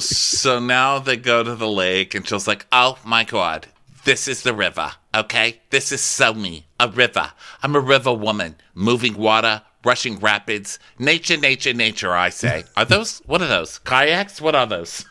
[0.00, 3.66] so now they go to the lake, and Jill's like, "Oh my god,
[4.04, 4.92] this is the river.
[5.14, 7.32] Okay, this is so me, a river.
[7.62, 12.14] I'm a river woman, moving water, rushing rapids, nature, nature, nature.
[12.14, 14.40] I say, are those what are those kayaks?
[14.40, 15.04] What are those?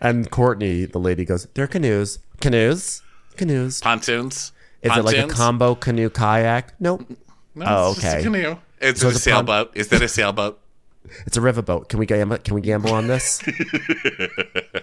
[0.00, 2.18] And Courtney, the lady, goes, "They're canoes.
[2.40, 3.00] Canoes.
[3.36, 3.80] Canoes.
[3.80, 4.52] Pontoons.
[4.82, 6.74] Is it like a combo canoe kayak?
[6.78, 7.06] Nope.
[7.54, 8.56] No, Oh, it's just a canoe.
[8.80, 9.70] Is So a it's a pon- sailboat?
[9.74, 10.60] Is that a sailboat?
[11.26, 11.88] It's a riverboat.
[11.88, 12.38] Can we gamble?
[12.38, 13.42] Can we gamble on this?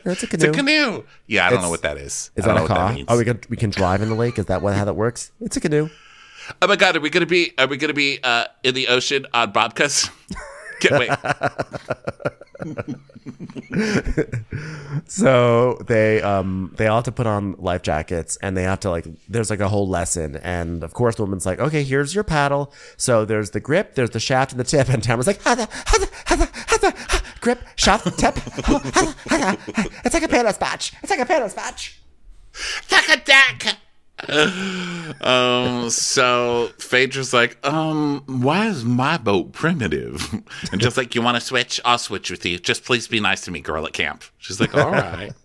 [0.06, 0.34] It's a canoe.
[0.34, 1.04] It's a canoe.
[1.28, 2.32] Yeah, I don't It's- know what that is.
[2.36, 2.94] Is I that a car?
[2.94, 4.38] that oh, we can we can drive in the lake.
[4.40, 5.32] Is that what how that works?
[5.42, 5.90] It's a canoe.
[6.62, 9.26] Oh my god, are we gonna be are we gonna be uh in the ocean
[9.34, 10.10] on Bobcas?
[10.82, 11.12] Can't wait.
[15.08, 18.90] So they um they all have to put on life jackets and they have to
[18.90, 22.24] like there's like a whole lesson and of course the woman's like okay here's your
[22.24, 25.70] paddle so there's the grip there's the shaft and the tip and Tamara's like "Hada,
[25.70, 30.06] hada, hada, hada, ha." grip shaft tip hada, hada.
[30.06, 31.98] it's like a paddle spatch it's like a paddle spatch
[32.88, 33.78] Taka
[35.22, 40.34] Um so Phaedra's like, um, why is my boat primitive?
[40.72, 41.82] And just like, you wanna switch?
[41.84, 42.58] I'll switch with you.
[42.60, 44.24] Just please be nice to me, girl at camp.
[44.38, 45.32] She's like, all right.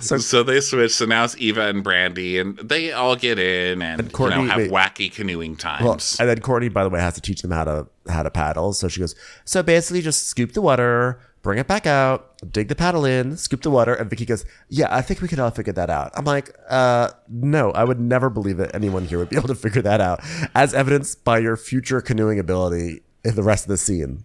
[0.00, 0.92] So- so, they switch.
[0.92, 4.48] So now it's Eva and Brandy, and they all get in and, Courtney- you know
[4.50, 4.70] have wait.
[4.70, 5.82] wacky canoeing times.
[5.84, 8.30] Well, and then Courtney, by the way, has to teach them how to how to
[8.30, 8.72] paddle.
[8.74, 9.14] So she goes,
[9.46, 13.62] so basically, just scoop the water, bring it back out, dig the paddle in, scoop
[13.62, 13.94] the water.
[13.94, 16.10] And Vicky goes, yeah, I think we could all figure that out.
[16.14, 19.54] I'm like, uh, no, I would never believe that anyone here would be able to
[19.54, 20.20] figure that out,
[20.56, 24.24] as evidenced by your future canoeing ability in the rest of the scene.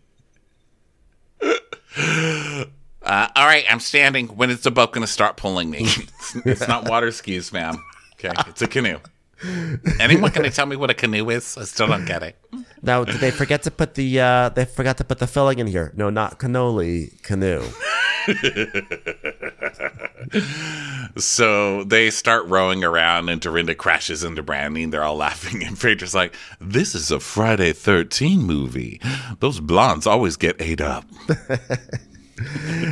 [3.04, 4.28] Uh, all right, I'm standing.
[4.28, 5.80] When is the boat going to start pulling me?
[5.82, 7.84] it's, it's not water skis, ma'am.
[8.14, 8.98] Okay, it's a canoe.
[10.00, 11.58] Anyone can tell me what a canoe is?
[11.58, 12.36] I still don't get it.
[12.82, 15.68] Now, did they forget to put the uh, they forgot to put the filling in
[15.68, 15.94] here?
[15.96, 17.64] No, not cannoli, canoe.
[21.18, 25.64] So they start rowing around, and Dorinda crashes into Brandy, and they're all laughing.
[25.66, 29.02] And Phaedra's like, "This is a Friday 13 movie.
[29.40, 31.06] Those blondes always get ate up."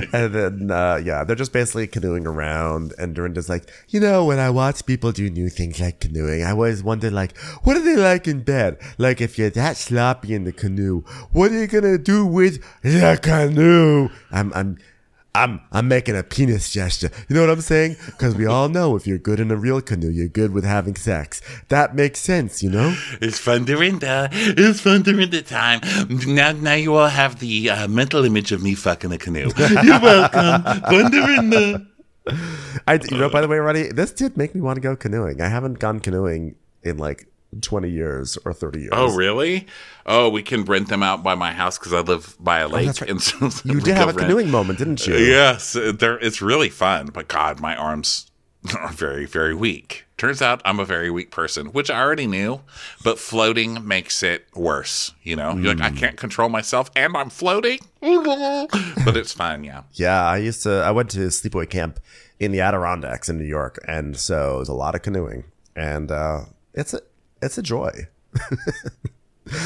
[0.14, 2.94] And then, uh, yeah, they're just basically canoeing around.
[2.98, 6.52] And Dorinda's like, you know, when I watch people do new things like canoeing, I
[6.52, 8.80] always wonder, like, what are they like in bed?
[8.98, 13.20] Like, if you're that sloppy in the canoe, what are you gonna do with the
[13.22, 14.10] canoe?
[14.32, 14.78] I'm, I'm,
[15.36, 17.12] I'm, I'm making a penis gesture.
[17.28, 17.98] You know what I'm saying?
[18.08, 20.96] Because we all know if you're good in a real canoe, you're good with having
[20.96, 21.42] sex.
[21.70, 22.96] That makes sense, you know?
[23.22, 24.30] It's fun, Dorinda.
[24.32, 25.82] It's fun, Dorinda time.
[26.28, 29.52] Now, now you all have the uh, mental image of me fucking a canoe.
[29.84, 31.86] You're welcome, fun, Dorinda.
[32.88, 35.42] I, you know, by the way, Roddy, this did make me want to go canoeing.
[35.42, 37.29] I haven't gone canoeing in like
[37.62, 38.90] 20 years or 30 years.
[38.94, 39.68] Oh, really?
[40.06, 42.88] Oh, we can rent them out by my house because I live by a lake.
[42.88, 43.10] Oh, right.
[43.10, 45.16] and so You did have a rent- canoeing moment, didn't you?
[45.16, 47.08] Yes, it's really fun.
[47.08, 48.30] But God, my arms
[48.78, 50.06] are very, very weak.
[50.18, 52.60] Turns out I'm a very weak person, which I already knew,
[53.06, 55.14] but floating makes it worse.
[55.24, 57.80] You know, you're like, I can't control myself and I'm floating.
[58.02, 59.84] but it's fun, yeah.
[59.94, 60.82] Yeah, I used to.
[60.84, 62.02] I went to sleepaway camp
[62.38, 66.12] in the Adirondacks in New York, and so it was a lot of canoeing, and
[66.12, 66.42] uh,
[66.74, 67.02] it's a
[67.42, 68.08] it's a joy.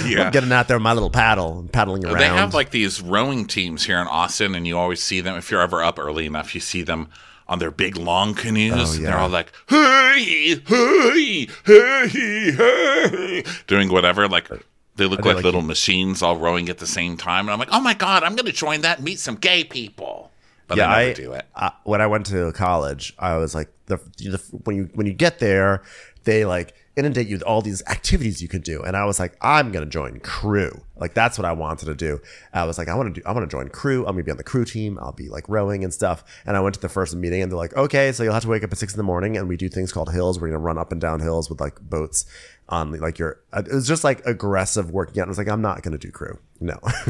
[0.06, 0.30] Yeah.
[0.32, 2.18] Getting out there with my little paddle and paddling around.
[2.18, 5.36] They have like these rowing teams here in Austin, and you always see them.
[5.36, 7.10] If you're ever up early enough, you see them
[7.50, 8.74] on their big long canoes.
[8.92, 9.10] Oh, and yeah.
[9.10, 14.30] They're all like, hey, hey, hey, hey, doing whatever.
[14.30, 14.48] Like
[14.96, 17.48] they look like, like- little machines all rowing at the same time.
[17.48, 19.66] And I'm like, oh my God, I'm going to join that and meet some gay
[19.66, 20.32] people.
[20.68, 21.46] But yeah, I do it.
[21.58, 25.14] I- when I went to college, I was like, the, the when you when you
[25.14, 25.84] get there,
[26.24, 29.36] they like inundate you with all these activities you can do, and I was like,
[29.42, 30.82] I'm gonna join crew.
[30.96, 32.20] Like that's what I wanted to do.
[32.54, 34.02] I was like, I want to do, I want to join crew.
[34.06, 34.98] I'm gonna be on the crew team.
[35.02, 36.24] I'll be like rowing and stuff.
[36.46, 38.50] And I went to the first meeting, and they're like, okay, so you'll have to
[38.50, 40.40] wake up at six in the morning, and we do things called hills.
[40.40, 42.26] We're gonna run up and down hills with like boats
[42.70, 43.40] on like your.
[43.52, 45.28] Uh, it was just like aggressive working out.
[45.28, 46.40] I was like, I'm not gonna do crew.
[46.60, 46.80] No,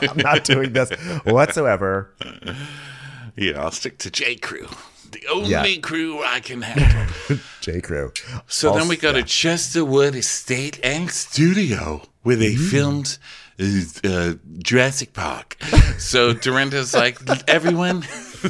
[0.00, 0.90] I'm not doing this
[1.24, 2.14] whatsoever.
[3.38, 4.66] Yeah, I'll stick to J Crew,
[5.20, 5.80] the only Yeah.
[5.80, 7.38] crew I can handle.
[7.60, 8.12] J crew.
[8.46, 12.68] So then we go to Chesterwood Estate and Studio where they Mm-hmm.
[12.70, 13.18] filmed
[13.58, 13.64] uh,
[14.04, 15.56] uh, Jurassic Park.
[15.98, 17.16] So Dorinda's like,
[17.48, 18.00] everyone,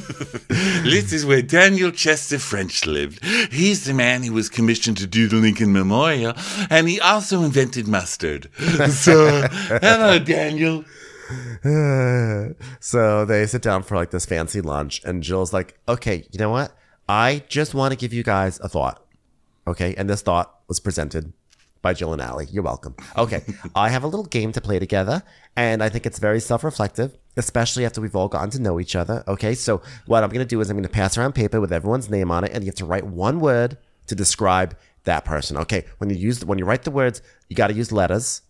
[0.82, 3.24] This is where Daniel Chester French lived.
[3.52, 6.34] He's the man who was commissioned to do the Lincoln Memorial,
[6.70, 8.48] and he also invented mustard.
[8.90, 9.46] So,
[9.80, 10.84] hello, Daniel.
[12.80, 16.50] so they sit down for like this fancy lunch, and Jill's like, "Okay, you know
[16.50, 16.72] what?
[17.08, 19.04] I just want to give you guys a thought.
[19.66, 21.32] Okay, and this thought was presented
[21.82, 22.46] by Jill and Allie.
[22.50, 22.94] You're welcome.
[23.16, 23.42] Okay,
[23.74, 25.22] I have a little game to play together,
[25.56, 29.24] and I think it's very self-reflective, especially after we've all gotten to know each other.
[29.28, 32.30] Okay, so what I'm gonna do is I'm gonna pass around paper with everyone's name
[32.30, 35.56] on it, and you have to write one word to describe that person.
[35.56, 38.42] Okay, when you use when you write the words, you got to use letters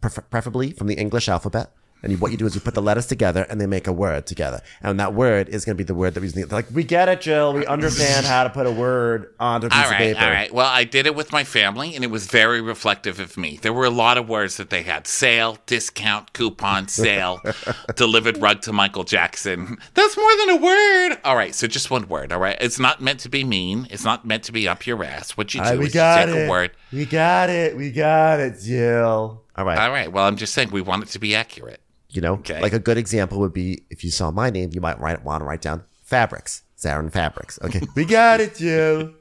[0.00, 1.72] prefer- preferably from the English alphabet.
[2.02, 3.92] And you, what you do is you put the letters together and they make a
[3.92, 4.60] word together.
[4.82, 6.52] And that word is going to be the word that we use.
[6.52, 7.52] Like, we get it, Jill.
[7.52, 10.20] We understand how to put a word onto a piece All of paper.
[10.20, 10.52] all right.
[10.52, 13.58] Well, I did it with my family, and it was very reflective of me.
[13.60, 17.40] There were a lot of words that they had: sale, discount, coupon, sale,
[17.96, 19.78] delivered rug to Michael Jackson.
[19.94, 21.18] That's more than a word.
[21.24, 22.32] All right, so just one word.
[22.32, 23.88] All right, it's not meant to be mean.
[23.90, 25.36] It's not meant to be up your ass.
[25.36, 26.46] What you do right, is you got take it.
[26.46, 26.72] a word.
[26.92, 27.76] We got it.
[27.76, 29.42] We got it, Jill.
[29.56, 29.78] All right.
[29.78, 30.12] All right.
[30.12, 31.80] Well, I'm just saying we want it to be accurate.
[32.10, 32.60] You know, Okay.
[32.60, 35.40] like a good example would be if you saw my name, you might write, want
[35.40, 37.58] to write down fabrics, Zarin Fabrics.
[37.62, 37.80] Okay.
[37.96, 39.12] we got it, Jill.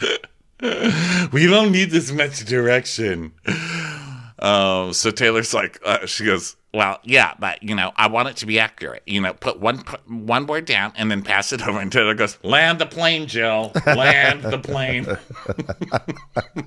[1.32, 3.32] We don't need this much direction.
[4.38, 8.36] Um, so Taylor's like, uh, she goes, well, yeah, but you know, I want it
[8.36, 9.02] to be accurate.
[9.06, 11.80] You know, put one put one word down and then pass it over.
[11.80, 13.72] And Taylor goes, land the plane, Jill.
[13.86, 15.06] Land the plane.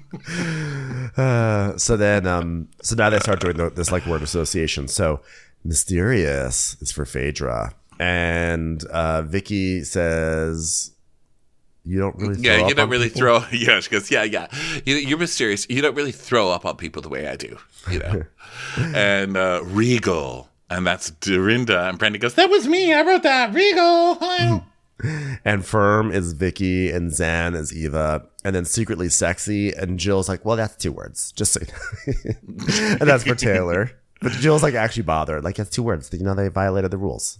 [1.77, 4.87] So then, um, so now they start doing the, this like word association.
[4.87, 5.21] So
[5.63, 10.91] mysterious is for Phaedra, and uh, Vicky says,
[11.83, 13.45] "You don't really, throw Yeah, you don't on really people?" throw.
[13.51, 14.47] Yeah, she goes, yeah, yeah.
[14.85, 15.67] You, you're mysterious.
[15.69, 17.57] You don't really throw up on people the way I do,
[17.89, 18.23] you know.
[18.77, 21.87] and uh, Regal, and that's Dorinda.
[21.87, 22.93] And Brandy goes, that was me.
[22.93, 23.53] I wrote that.
[23.53, 24.63] Regal.
[25.43, 29.73] And firm is Vicky, and Zan is Eva, and then secretly sexy.
[29.73, 31.61] And Jill's like, "Well, that's two words, just so
[32.05, 33.91] you know." and that's for Taylor.
[34.21, 35.43] But Jill's like actually bothered.
[35.43, 36.09] Like, that's two words.
[36.13, 37.39] You know, they violated the rules.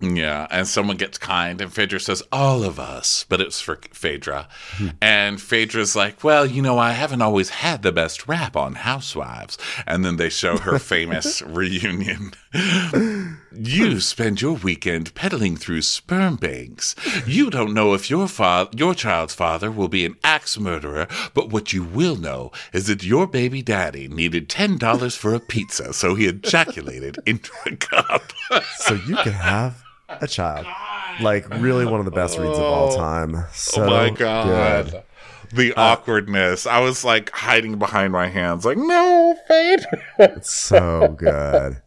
[0.00, 4.48] Yeah, and someone gets kind, and Phaedra says, "All of us," but it's for Phaedra,
[4.76, 4.88] hmm.
[5.02, 9.58] and Phaedra's like, "Well, you know, I haven't always had the best rap on Housewives,"
[9.86, 12.32] and then they show her famous reunion.
[13.52, 16.94] you spend your weekend peddling through sperm banks.
[17.26, 21.50] You don't know if your father, your child's father, will be an axe murderer, but
[21.50, 25.92] what you will know is that your baby daddy needed ten dollars for a pizza,
[25.92, 28.32] so he ejaculated into a cup.
[28.76, 30.66] So you can have a child.
[31.20, 32.96] Like, really one of the best reads of all oh.
[32.96, 33.34] time.
[33.34, 34.90] Oh so oh my god.
[34.90, 35.02] good.
[35.52, 36.66] The uh, awkwardness.
[36.66, 39.80] I was like hiding behind my hands, like, no, Fade.
[40.42, 41.82] So good.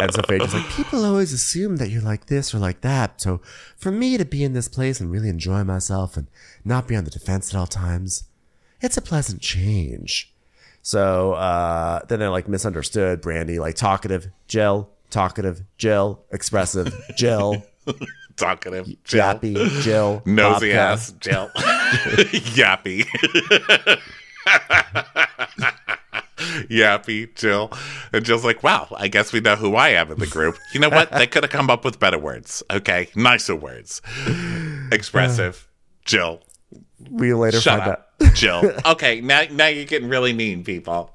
[0.00, 3.20] And so Phaedra's like, people always assume that you're like this or like that.
[3.20, 3.40] So
[3.76, 6.28] for me to be in this place and really enjoy myself and
[6.64, 8.24] not be on the defense at all times,
[8.80, 10.32] it's a pleasant change.
[10.82, 13.20] So uh, then they're like misunderstood.
[13.20, 17.62] Brandy, like talkative, Jill, talkative, Jill, expressive, Jill,
[18.36, 18.86] Talkative.
[19.04, 19.20] Jill.
[19.20, 21.12] yappy, Jill, Nosy ass.
[21.12, 21.50] Jill.
[22.54, 23.06] Yappy.
[26.36, 27.70] Yappy, Jill.
[28.12, 30.58] And Jill's like, wow, I guess we know who I am in the group.
[30.72, 31.10] You know what?
[31.12, 32.62] They could have come up with better words.
[32.70, 33.08] Okay.
[33.14, 34.02] Nicer words.
[34.92, 35.68] Expressive.
[36.04, 36.40] Jill.
[37.10, 38.12] We later Shut find up.
[38.22, 38.34] out.
[38.34, 38.72] Jill.
[38.86, 41.10] Okay, now now you're getting really mean, people.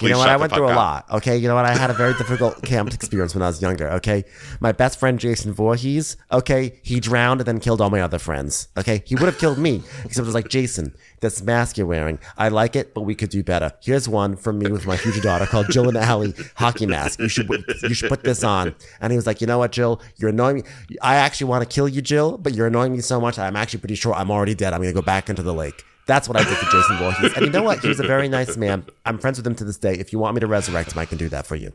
[0.00, 0.28] You know what?
[0.28, 0.76] I went through a up.
[0.76, 1.10] lot.
[1.18, 1.36] Okay.
[1.36, 1.64] You know what?
[1.64, 3.88] I had a very difficult camp experience when I was younger.
[3.90, 4.24] Okay.
[4.60, 8.68] My best friend, Jason Voorhees, okay, he drowned and then killed all my other friends.
[8.76, 9.02] Okay.
[9.06, 12.48] He would have killed me, except it was like, Jason, this mask you're wearing, I
[12.48, 13.72] like it, but we could do better.
[13.82, 17.20] Here's one from me with my future daughter called Jill and Ally hockey mask.
[17.20, 17.48] You should,
[17.82, 18.74] you should put this on.
[19.00, 20.00] And he was like, you know what, Jill?
[20.16, 20.62] You're annoying me.
[21.02, 23.38] I actually want to kill you, Jill, but you're annoying me so much.
[23.38, 24.72] I'm actually pretty sure I'm already dead.
[24.72, 25.84] I'm going to go back into the lake.
[26.06, 27.32] That's what I did to Jason Voorhees.
[27.34, 27.80] And you know what?
[27.80, 28.84] He was a very nice man.
[29.06, 29.94] I'm friends with him to this day.
[29.94, 31.72] If you want me to resurrect him, I can do that for you.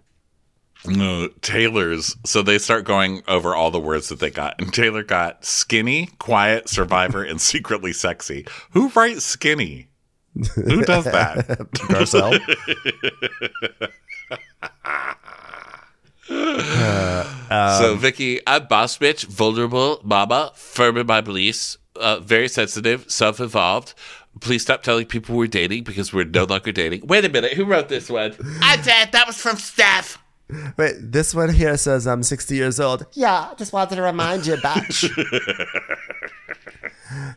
[0.86, 2.15] No, Taylor's.
[2.26, 4.62] So they start going over all the words that they got.
[4.62, 8.46] And Taylor got skinny, quiet, survivor, and secretly sexy.
[8.72, 9.89] Who writes skinny?
[10.56, 11.48] Who does that?
[11.89, 12.39] Garcelle.
[17.80, 23.94] so Vicky, I'm boss bitch, vulnerable, mama, firm in my beliefs, uh, very sensitive, self-involved.
[24.39, 27.08] Please stop telling people we're dating because we're no longer dating.
[27.08, 28.34] Wait a minute, who wrote this one?
[28.62, 29.12] I did.
[29.12, 30.17] That was from Steph.
[30.78, 33.06] Wait, this one here says I'm 60 years old.
[33.13, 35.06] Yeah, just wanted to remind you, batch.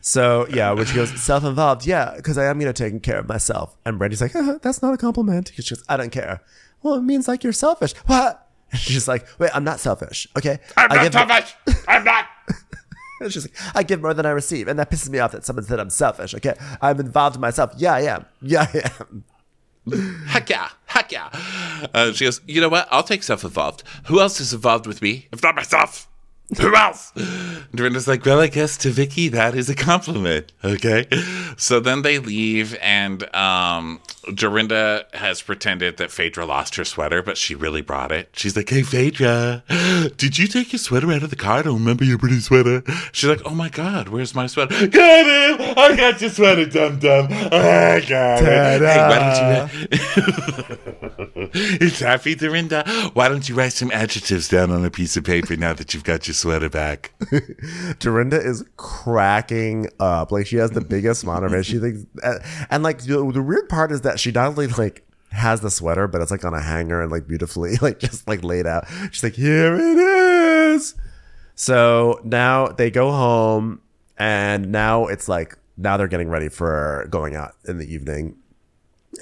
[0.00, 1.86] so, yeah, which goes self involved.
[1.86, 3.76] Yeah, because I am, you know, taking care of myself.
[3.84, 5.52] And Brandy's like, uh, that's not a compliment.
[5.54, 6.40] She goes, I don't care.
[6.82, 7.92] Well, it means like you're selfish.
[8.06, 8.48] What?
[8.74, 10.26] She's like, wait, I'm not selfish.
[10.36, 10.58] Okay.
[10.76, 11.54] I'm I not selfish.
[11.86, 12.26] I'm not.
[13.30, 14.68] She's like, I give more than I receive.
[14.68, 16.34] And that pisses me off that someone said I'm selfish.
[16.34, 16.54] Okay.
[16.80, 17.72] I'm involved in myself.
[17.76, 18.24] Yeah, I am.
[18.42, 19.24] Yeah, I am.
[20.26, 20.68] Heck yeah.
[20.86, 21.28] Heck yeah.
[21.92, 22.86] Uh, she goes, you know what?
[22.90, 23.82] I'll take self involved.
[24.06, 26.08] Who else is involved with me if not myself?
[26.60, 27.12] Who else?
[27.74, 30.52] Dorinda's like, well, I guess to Vicky that is a compliment.
[30.62, 31.06] Okay.
[31.56, 34.00] So then they leave, and um,
[34.34, 38.28] Dorinda has pretended that Phaedra lost her sweater, but she really brought it.
[38.34, 39.64] She's like, hey, Phaedra,
[40.16, 41.58] did you take your sweater out of the car?
[41.58, 42.82] I don't remember your pretty sweater.
[43.12, 44.86] She's like, oh my God, where's my sweater?
[44.88, 45.78] Got it!
[45.78, 47.28] I got your sweater, dum dum.
[47.30, 48.82] I got it.
[48.82, 51.21] Hey, why don't you?
[51.54, 52.82] it's happy, Dorinda.
[53.12, 56.02] Why don't you write some adjectives down on a piece of paper now that you've
[56.02, 57.12] got your sweater back?
[57.98, 60.32] Dorinda is cracking up.
[60.32, 61.66] Like she has the biggest smile on her face.
[61.66, 62.06] She thinks,
[62.70, 66.08] and like the, the weird part is that she not only like has the sweater,
[66.08, 68.86] but it's like on a hanger and like beautifully like just like laid out.
[69.10, 70.94] She's like, here it is.
[71.54, 73.82] So now they go home,
[74.16, 78.36] and now it's like now they're getting ready for going out in the evening,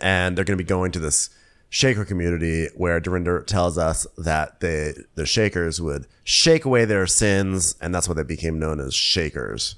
[0.00, 1.30] and they're going to be going to this
[1.70, 7.76] shaker community where Dorinda tells us that the the shakers would shake away their sins,
[7.80, 9.76] and that's why they became known as shakers.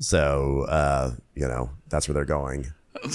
[0.00, 2.66] So uh, you know that's where they're going.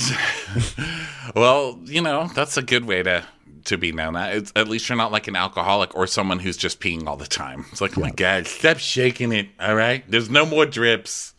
[1.36, 3.24] Well, you know, that's a good way to
[3.66, 4.16] to be known.
[4.16, 7.28] It's, at least you're not like an alcoholic or someone who's just peeing all the
[7.28, 7.66] time.
[7.72, 9.50] It's like, oh my god, stop shaking it.
[9.60, 11.34] All right, there's no more drips.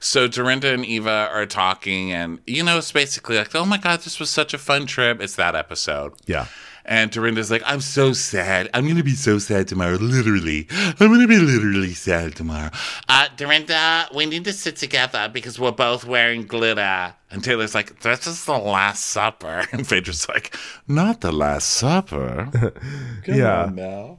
[0.00, 4.00] So Dorinda and Eva are talking, and you know, it's basically like, oh my god,
[4.00, 5.20] this was such a fun trip.
[5.20, 6.14] It's that episode.
[6.26, 6.46] Yeah.
[6.84, 8.68] And Dorinda's like, I'm so sad.
[8.74, 9.94] I'm going to be so sad tomorrow.
[9.98, 10.66] Literally.
[10.72, 12.70] I'm going to be literally sad tomorrow.
[13.08, 17.14] Uh, Dorinda, we need to sit together because we're both wearing glitter.
[17.30, 19.64] And Taylor's like, this is the Last Supper.
[19.72, 20.56] And Phaedra's like,
[20.88, 22.48] not the Last Supper.
[23.24, 23.62] Come Yeah.
[23.66, 24.18] on now.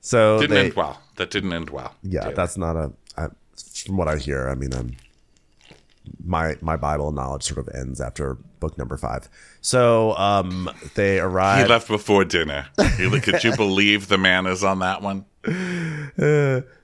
[0.00, 1.02] So Didn't they, end well.
[1.16, 1.92] That didn't end well.
[2.04, 2.34] yeah, Taylor.
[2.34, 2.92] that's not a.
[3.84, 4.96] From what I hear, I mean, I'm
[6.24, 9.28] my my Bible knowledge sort of ends after book number five.
[9.60, 11.66] So um, they arrive.
[11.66, 12.66] He left before dinner.
[12.76, 15.24] Could you believe the man is on that one?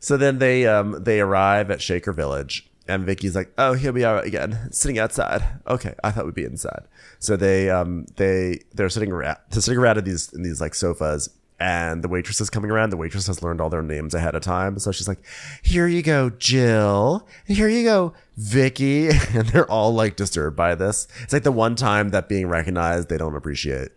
[0.00, 4.04] So then they um they arrive at Shaker Village, and Vicky's like, "Oh, here we
[4.04, 6.84] are again, sitting outside." Okay, I thought we'd be inside.
[7.18, 10.74] So they um they they're sitting around they're sitting around in these in these like
[10.74, 11.30] sofas,
[11.62, 12.90] and the waitress is coming around.
[12.90, 15.20] The waitress has learned all their names ahead of time, so she's like,
[15.62, 17.24] "Here you go, Jill.
[17.46, 21.06] Here you go, Vicky." And they're all like disturbed by this.
[21.22, 23.90] It's like the one time that being recognized they don't appreciate.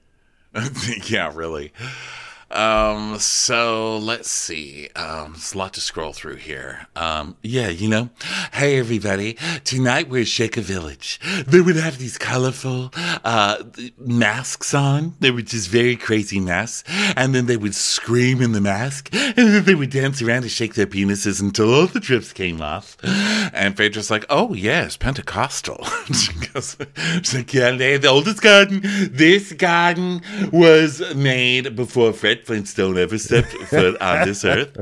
[1.08, 1.74] yeah, really.
[2.52, 4.90] Um, so let's see.
[4.96, 6.88] Um, there's a lot to scroll through here.
[6.96, 8.10] Um, yeah, you know,
[8.54, 11.20] hey everybody, tonight we're Shaker Village.
[11.48, 12.92] They would have these colorful,
[13.24, 13.64] uh,
[13.98, 15.16] masks on.
[15.20, 16.84] They were just very crazy masks.
[17.16, 19.10] And then they would scream in the mask.
[19.14, 22.62] And then they would dance around and shake their penises until all the drips came
[22.62, 22.98] off.
[23.04, 25.84] And Phaedra's like, oh yes, Pentecostal.
[26.14, 26.78] she goes,
[27.18, 28.82] she's like, yeah, the oldest garden.
[28.84, 30.22] This garden
[30.52, 34.76] was made before Fred Flintstone ever stepped foot on this earth.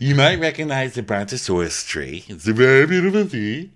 [0.00, 2.24] You might recognize the Brontosaurus tree.
[2.28, 3.72] It's a very beautiful tree.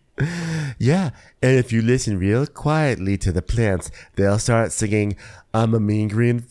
[0.78, 1.10] Yeah,
[1.42, 5.16] and if you listen real quietly to the plants, they'll start singing,
[5.54, 6.44] I'm a mean green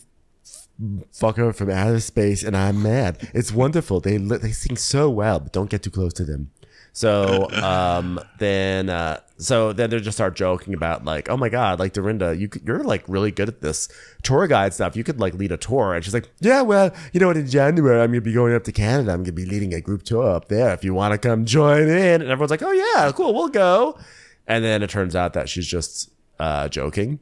[1.12, 3.30] fucker from outer space and I'm mad.
[3.34, 4.00] It's wonderful.
[4.00, 6.50] They they sing so well, but don't get too close to them.
[6.92, 11.80] So um then uh so then they just start joking about like oh my god
[11.80, 13.88] like Dorinda you you're like really good at this
[14.22, 14.94] tour guide stuff.
[14.94, 15.94] You could like lead a tour.
[15.94, 18.64] And she's like yeah well you know what in January I'm gonna be going up
[18.64, 19.12] to Canada.
[19.12, 20.72] I'm gonna be leading a group tour up there.
[20.74, 22.20] If you want to come join in.
[22.20, 23.98] And everyone's like oh yeah cool we'll go.
[24.46, 27.20] And then it turns out that she's just uh joking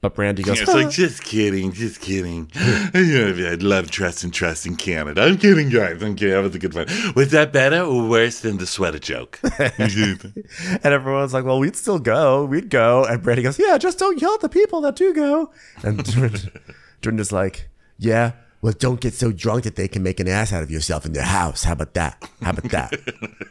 [0.00, 2.50] but Brandy goes It's like, just kidding, just kidding.
[2.56, 5.22] I'd love trust and trust in Canada.
[5.22, 6.00] I'm kidding, guys.
[6.02, 6.34] I'm kidding.
[6.34, 6.86] That was a good one.
[7.16, 9.40] Was that better or worse than the sweater joke?
[10.82, 12.44] And everyone's like, well, we'd still go.
[12.44, 13.04] We'd go.
[13.04, 15.50] And Brandy goes, yeah, just don't yell at the people that do go.
[15.82, 16.04] And
[17.00, 17.68] Dorinda's like,
[17.98, 21.06] yeah, well, don't get so drunk that they can make an ass out of yourself
[21.06, 21.64] in their house.
[21.64, 22.28] How about that?
[22.42, 22.92] How about that?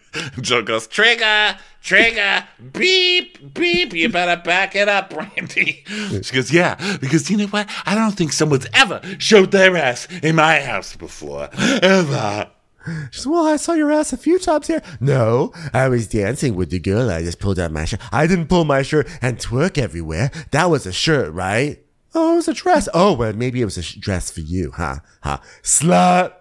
[0.41, 3.93] Joe goes, trigger, trigger, beep, beep.
[3.93, 5.85] You better back it up, Brandy.
[6.21, 7.69] She goes, yeah, because you know what?
[7.85, 11.49] I don't think someone's ever showed their ass in my house before.
[11.53, 12.49] Ever.
[13.11, 14.81] She says, well, I saw your ass a few times here.
[14.99, 17.09] No, I was dancing with the girl.
[17.09, 17.99] I just pulled out my shirt.
[18.11, 20.31] I didn't pull my shirt and twerk everywhere.
[20.51, 21.83] That was a shirt, right?
[22.19, 22.89] Oh, it was a dress.
[22.95, 24.95] Oh, well, maybe it was a dress for you, huh?
[25.21, 25.37] Huh?
[25.61, 26.33] Slut.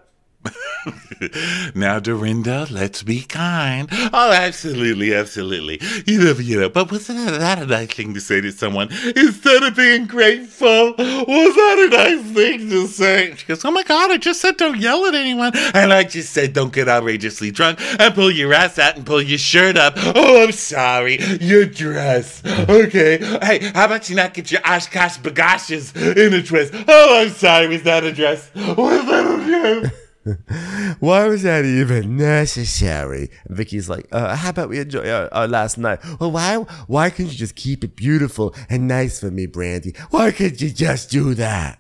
[1.74, 3.88] now, Dorinda, let's be kind.
[3.92, 5.80] Oh, absolutely, absolutely.
[6.06, 9.62] You know, you know, but wasn't that a nice thing to say to someone instead
[9.62, 10.94] of being grateful?
[10.96, 13.34] Was that a nice thing to say?
[13.36, 15.52] She goes, Oh my God, I just said don't yell at anyone.
[15.74, 19.22] And I just said don't get outrageously drunk and pull your ass out and pull
[19.22, 19.94] your shirt up.
[19.96, 21.18] Oh, I'm sorry.
[21.40, 22.42] Your dress.
[22.46, 23.18] Okay.
[23.42, 26.70] Hey, how about you not get your Oshkosh B'goshes in a dress?
[26.88, 27.68] Oh, I'm sorry.
[27.68, 28.50] Was that a dress?
[28.54, 30.05] Was that a dress?
[31.00, 33.30] Why was that even necessary?
[33.44, 36.00] And Vicky's like, uh, how about we enjoy our, our last night?
[36.18, 36.56] Well, why
[36.86, 39.94] why couldn't you just keep it beautiful and nice for me, Brandy?
[40.10, 41.78] Why couldn't you just do that?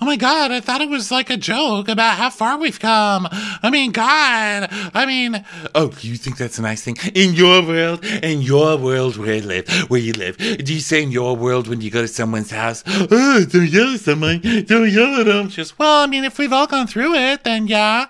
[0.00, 3.28] Oh my God, I thought it was like a joke about how far we've come.
[3.30, 5.44] I mean, God, I mean,
[5.74, 6.96] oh, you think that's a nice thing?
[7.14, 11.02] In your world, in your world where you live, where you live, do you say
[11.02, 14.90] in your world when you go to someone's house, oh, don't yell at someone, don't
[14.90, 15.48] yell at them?
[15.48, 18.06] Just, well, I mean, if we've all gone through it, then yeah.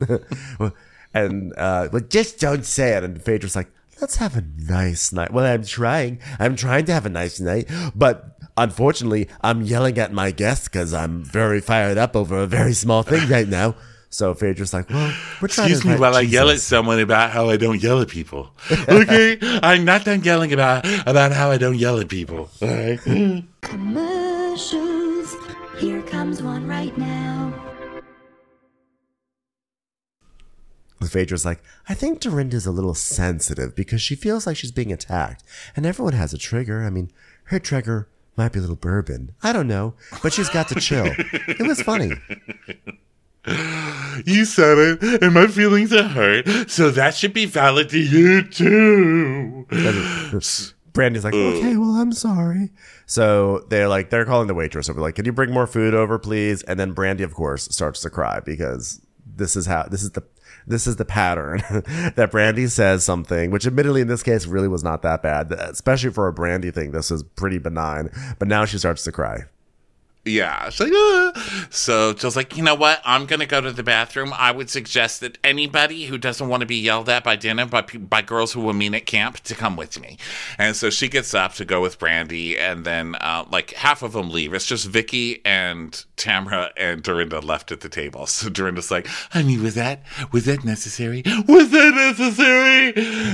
[1.16, 3.02] And uh, but just don't say it.
[3.02, 3.70] And Phaedra's like,
[4.02, 5.32] let's have a nice night.
[5.32, 6.20] Well, I'm trying.
[6.38, 10.94] I'm trying to have a nice night, but unfortunately, I'm yelling at my guests because
[10.94, 13.74] I'm very fired up over a very small thing right now.
[14.08, 17.00] So Phaedra's like, well, we're trying Excuse to me invite while I yell at someone
[17.00, 18.50] about how I don't yell at people.
[18.88, 19.38] Okay?
[19.42, 22.48] I'm not done yelling about, about how I don't yell at people.
[22.62, 22.98] All right?
[23.60, 25.36] Commercials.
[25.78, 27.52] Here comes one right now.
[31.04, 35.42] Phaedra's like, I think Dorinda's a little sensitive because she feels like she's being attacked.
[35.74, 36.82] And everyone has a trigger.
[36.84, 37.10] I mean,
[37.44, 39.32] her trigger might be a little bourbon.
[39.42, 39.94] I don't know.
[40.22, 41.06] But she's got to chill.
[41.08, 42.12] It was funny.
[44.24, 48.42] You said it, and my feelings are hurt, so that should be valid to you
[48.42, 49.66] too.
[50.92, 52.70] Brandy's like, okay, well, I'm sorry.
[53.04, 56.18] So they're like, they're calling the waitress over, like, can you bring more food over,
[56.18, 56.62] please?
[56.62, 60.24] And then Brandy, of course, starts to cry because this is how, this is the,
[60.66, 61.62] this is the pattern
[62.16, 66.10] that Brandy says something, which admittedly in this case really was not that bad, especially
[66.10, 66.92] for a Brandy thing.
[66.92, 69.44] This is pretty benign, but now she starts to cry.
[70.26, 70.70] Yeah.
[70.78, 73.00] Like, "Ah." So Jill's like, you know what?
[73.04, 74.32] I'm going to go to the bathroom.
[74.36, 77.82] I would suggest that anybody who doesn't want to be yelled at by Dana, by,
[77.82, 80.18] by girls who will mean at camp, to come with me.
[80.58, 84.12] And so she gets up to go with Brandy, and then uh, like half of
[84.12, 84.52] them leave.
[84.52, 88.26] It's just Vicky and Tamara and Dorinda left at the table.
[88.36, 91.22] So Dorinda's like, I mean, was that was that necessary?
[91.48, 92.92] Was that necessary?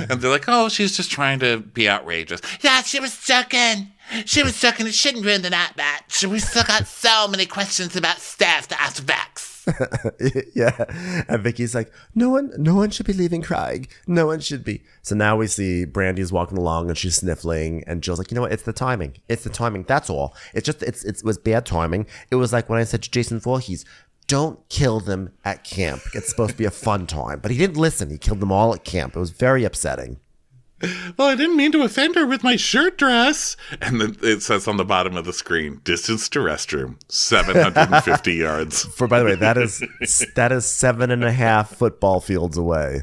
[0.08, 2.40] And they're like, oh, she's just trying to be outrageous.
[2.60, 3.91] Yeah, she was joking.
[4.26, 4.86] She was joking.
[4.86, 6.02] It shouldn't really that bad.
[6.28, 9.52] We still got so many questions about staff to ask Vex.
[10.54, 11.24] yeah.
[11.28, 13.86] And Vicky's like, no one, no one should be leaving crying.
[14.06, 14.82] No one should be.
[15.02, 18.42] So now we see Brandy's walking along and she's sniffling, and Jill's like, you know
[18.42, 18.52] what?
[18.52, 19.18] It's the timing.
[19.28, 19.84] It's the timing.
[19.84, 20.34] That's all.
[20.54, 22.06] It's just, it's, it's it was bad timing.
[22.30, 23.84] It was like when I said to Jason Voorhees,
[24.26, 26.02] don't kill them at camp.
[26.14, 28.10] It's supposed to be a fun time, but he didn't listen.
[28.10, 29.16] He killed them all at camp.
[29.16, 30.20] It was very upsetting.
[31.16, 33.56] Well, I didn't mean to offend her with my shirt dress.
[33.80, 38.84] And then it says on the bottom of the screen, distance to restroom, 750 yards.
[38.96, 39.82] For by the way, that is
[40.34, 43.02] that is seven and a half football fields away.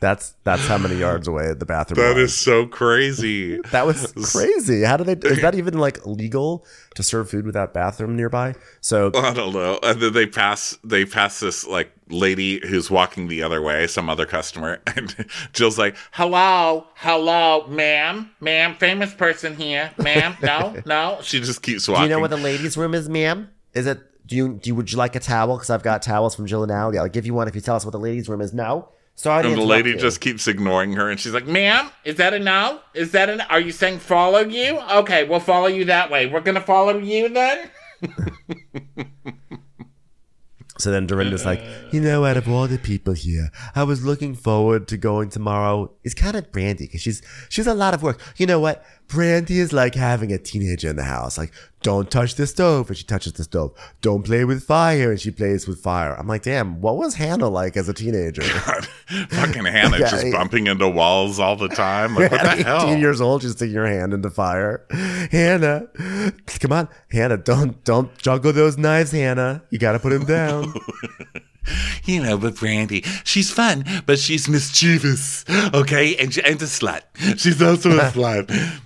[0.00, 2.04] That's that's how many yards away the bathroom.
[2.04, 2.32] That was.
[2.32, 3.58] is so crazy.
[3.70, 4.82] That was crazy.
[4.82, 5.28] How do they?
[5.28, 6.64] Is that even like legal
[6.96, 8.54] to serve food without bathroom nearby?
[8.80, 9.78] So I don't know.
[9.82, 14.10] And then they pass they pass this like lady who's walking the other way, some
[14.10, 15.14] other customer, and
[15.52, 20.36] Jill's like, Hello, hello, ma'am, ma'am, famous person here, ma'am.
[20.42, 21.18] No, no.
[21.22, 22.02] she just keeps walking.
[22.02, 23.50] do you know where the ladies' room is, ma'am?
[23.74, 24.00] Is it?
[24.26, 24.70] Do you do?
[24.70, 25.56] You, would you like a towel?
[25.56, 26.96] Because I've got towels from Jill and Ally.
[26.96, 28.52] I'll give you one if you tell us what the ladies' room is.
[28.52, 28.88] No.
[29.22, 32.40] To and the lady just keeps ignoring her, and she's like, Ma'am, is that a
[32.40, 32.80] no?
[32.92, 33.40] Is that an?
[33.42, 34.80] Are you saying follow you?
[34.92, 36.26] Okay, we'll follow you that way.
[36.26, 37.70] We're gonna follow you then.
[40.82, 41.62] So then Dorinda's like,
[41.92, 45.92] you know, out of all the people here, I was looking forward to going tomorrow.
[46.02, 48.20] It's kind of Brandy because she's she's a lot of work.
[48.36, 48.84] You know what?
[49.06, 51.38] Brandy is like having a teenager in the house.
[51.38, 51.52] Like,
[51.82, 53.72] don't touch the stove, and she touches the stove.
[54.00, 56.14] Don't play with fire, and she plays with fire.
[56.18, 58.42] I'm like, damn, what was Hannah like as a teenager?
[59.30, 62.14] fucking Hannah Yeah, just he- bumping into walls all the time.
[62.14, 62.96] Like, what the At 18 hell?
[62.98, 64.84] years old, she's sticking your hand into fire.
[65.30, 65.88] Hannah,
[66.60, 69.62] come on, Hannah, don't don't juggle those knives, Hannah.
[69.70, 70.72] You got to put them down.
[72.04, 76.16] You know, but Brandy, she's fun, but she's mischievous, okay?
[76.16, 77.02] And, she, and a slut.
[77.38, 78.80] She's also a slut.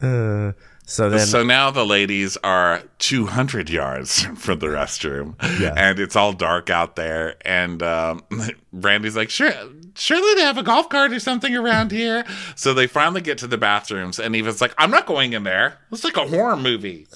[0.00, 0.52] Uh,
[0.88, 5.34] so then, so now the ladies are 200 yards from the restroom.
[5.60, 5.74] Yeah.
[5.76, 7.36] And it's all dark out there.
[7.44, 8.22] And um,
[8.72, 9.52] Brandy's like, sure,
[9.94, 12.24] surely they have a golf cart or something around here.
[12.56, 15.76] So they finally get to the bathrooms, and Eva's like, I'm not going in there.
[15.92, 17.06] It's like a horror movie.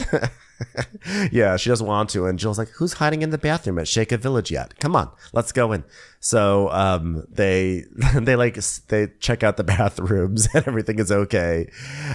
[1.33, 2.27] yeah, she doesn't want to.
[2.27, 4.79] And Jill's like, who's hiding in the bathroom at Shaker Village yet?
[4.81, 5.85] Come on, let's go in.
[6.25, 8.55] So um, they they like
[8.89, 11.69] they check out the bathrooms and everything is okay.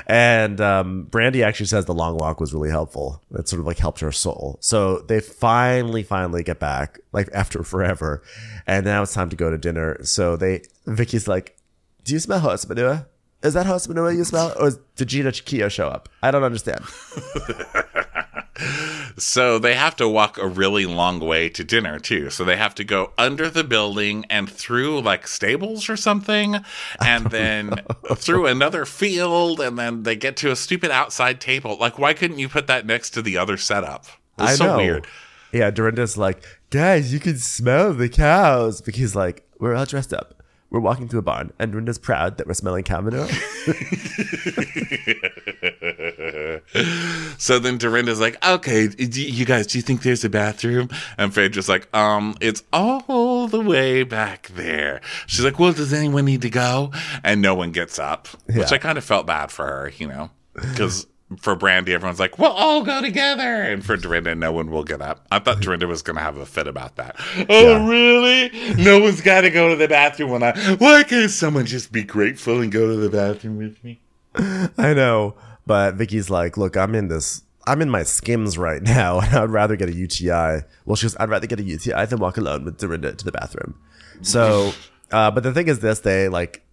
[0.07, 3.21] And um, Brandy actually says the long walk was really helpful.
[3.31, 4.57] It sort of like helped her soul.
[4.61, 8.23] So they finally finally get back like after forever,
[8.65, 9.97] and now it's time to go to dinner.
[10.03, 11.57] So they Vicky's like,
[12.05, 13.07] "Do you smell horse manure?"
[13.43, 16.07] Is that horse manure you smell, or did Gina Chiquillo show up?
[16.23, 16.83] I don't understand.
[19.17, 22.29] So they have to walk a really long way to dinner too.
[22.29, 26.57] So they have to go under the building and through like stables or something,
[27.03, 27.81] and then
[28.15, 31.77] through another field, and then they get to a stupid outside table.
[31.79, 34.05] Like, why couldn't you put that next to the other setup?
[34.37, 34.77] It's I so know.
[34.77, 35.07] weird.
[35.51, 40.43] Yeah, Dorinda's like, guys, you can smell the cows because like we're all dressed up.
[40.69, 43.27] We're walking through a barn, and Dorinda's proud that we're smelling cow manure.
[47.39, 50.89] So then Dorinda's like, okay, you guys, do you think there's a bathroom?
[51.17, 55.01] And Phaedra's like, um, it's all the way back there.
[55.27, 56.91] She's like, well, does anyone need to go?
[57.23, 60.31] And no one gets up, which I kind of felt bad for her, you know,
[60.55, 61.05] because
[61.37, 63.61] for Brandy, everyone's like, we'll all go together.
[63.61, 65.27] And for Dorinda, no one will get up.
[65.31, 67.17] I thought Dorinda was going to have a fit about that.
[67.49, 67.87] Oh, Yeah.
[67.87, 68.83] really?
[68.83, 72.03] No one's got to go to the bathroom when I, why can't someone just be
[72.03, 73.99] grateful and go to the bathroom with me?
[74.35, 75.35] I know,
[75.67, 77.43] but Vicky's like, look, I'm in this.
[77.67, 80.63] I'm in my skims right now, and I'd rather get a UTI.
[80.85, 83.31] Well, she goes, I'd rather get a UTI than walk alone with Dorinda to the
[83.31, 83.75] bathroom.
[84.21, 84.71] So,
[85.11, 86.63] uh, but the thing is, this they like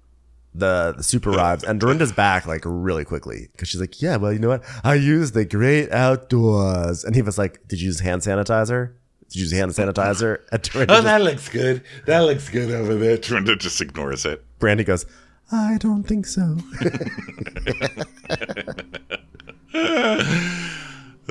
[0.55, 4.33] the, the soup arrives, and Dorinda's back like really quickly because she's like, yeah, well,
[4.33, 4.63] you know what?
[4.85, 8.93] I use the great outdoors, and he was like, did you use hand sanitizer?
[9.31, 10.41] Did you use hand sanitizer?
[10.53, 11.83] And Dorinda Oh, just- that looks good.
[12.07, 13.17] That looks good over there.
[13.17, 14.45] Dorinda just ignores it.
[14.61, 15.07] Brandy goes,
[15.55, 16.59] I don't think so.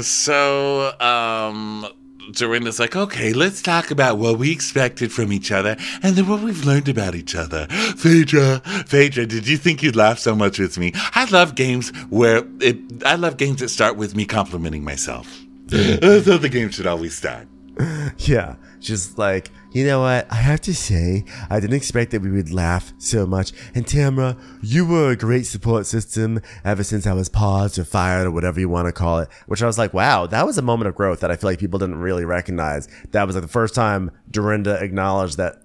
[0.01, 1.87] So, um,
[2.31, 6.41] Dorinda's like, okay, let's talk about what we expected from each other and then what
[6.41, 7.67] we've learned about each other.
[7.67, 10.93] Phaedra, Phaedra, did you think you'd laugh so much with me?
[10.95, 15.41] I love games where it, I love games that start with me complimenting myself.
[15.67, 17.47] That's how the game should always start.
[18.17, 20.31] Yeah, just like, you know what?
[20.31, 23.51] I have to say, I didn't expect that we would laugh so much.
[23.73, 28.27] And Tamara, you were a great support system ever since I was paused or fired
[28.27, 29.29] or whatever you want to call it.
[29.47, 31.59] Which I was like, wow, that was a moment of growth that I feel like
[31.59, 32.87] people didn't really recognize.
[33.11, 35.61] That was like the first time Dorinda acknowledged that,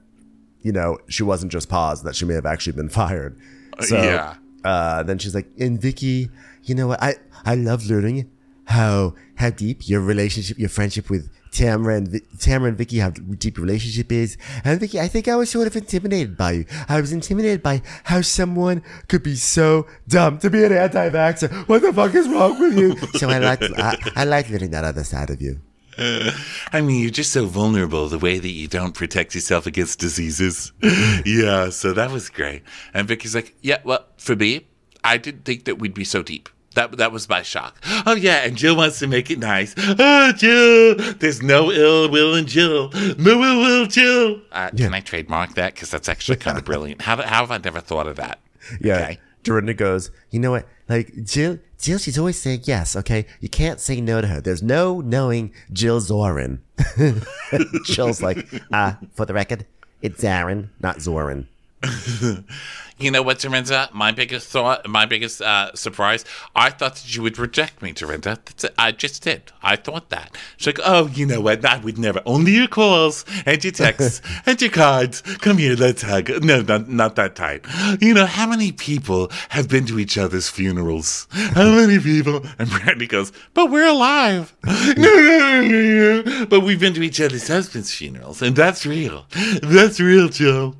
[0.62, 3.38] you know, she wasn't just paused, that she may have actually been fired.
[3.80, 4.36] So, yeah.
[4.64, 6.30] uh, then she's like, and Vicky,
[6.64, 7.02] you know what?
[7.02, 8.30] I, I love learning
[8.64, 13.58] how how deep your relationship, your friendship with Tamara and Tamara and Vicky, how deep
[13.58, 14.36] relationship is.
[14.64, 16.64] And Vicky, I think I was sort of intimidated by you.
[16.88, 21.68] I was intimidated by how someone could be so dumb to be an anti-vaxxer.
[21.68, 22.96] What the fuck is wrong with you?
[23.18, 25.60] so I like I, I like learning that other side of you.
[25.98, 30.72] I mean, you're just so vulnerable the way that you don't protect yourself against diseases.
[31.24, 32.62] yeah, so that was great.
[32.94, 34.68] And Vicky's like, yeah, well, for me,
[35.02, 36.48] I didn't think that we'd be so deep.
[36.78, 37.76] That, that was my shock.
[38.06, 39.74] Oh, yeah, and Jill wants to make it nice.
[39.76, 42.90] Oh, Jill, there's no ill will in Jill.
[43.18, 44.40] No ill will, Jill.
[44.52, 45.74] Uh, Can I trademark that?
[45.74, 47.02] Because that's actually kind of brilliant.
[47.02, 48.38] How, how have I never thought of that?
[48.80, 48.94] Yeah.
[48.98, 49.18] Okay.
[49.42, 50.68] Dorinda goes, you know what?
[50.88, 52.94] Like Jill, Jill, she's always saying yes.
[52.94, 54.40] Okay, you can't say no to her.
[54.40, 56.60] There's no knowing Jill Zorin.
[57.86, 59.66] Jill's like, ah, for the record,
[60.00, 61.46] it's Aaron, not Zorin.
[63.00, 63.88] You know what, Dorinda?
[63.92, 66.24] My biggest thought, my biggest uh, surprise,
[66.56, 68.40] I thought that you would reject me, Dorinda.
[68.44, 68.74] That's it.
[68.76, 69.52] I just did.
[69.62, 70.36] I thought that.
[70.56, 71.64] She's like, oh, you know what?
[71.64, 72.20] I would never.
[72.26, 75.20] Only your calls and your texts and your cards.
[75.20, 76.42] Come here, let's hug.
[76.42, 77.64] No, not, not that tight.
[78.00, 81.28] You know, how many people have been to each other's funerals?
[81.30, 82.44] How many people?
[82.58, 84.56] And Brandy goes, but we're alive.
[84.64, 86.46] no, no, no, no, no.
[86.46, 89.26] But we've been to each other's husbands' funerals, and that's real.
[89.62, 90.74] That's real, Joe.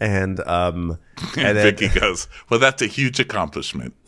[0.00, 0.98] And um,
[1.36, 3.94] And and then Vicky goes, Well, that's a huge accomplishment.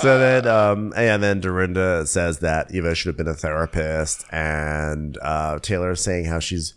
[0.00, 5.18] so then um, and then Dorinda says that Eva should have been a therapist, and
[5.22, 6.74] uh, Taylor is saying how she's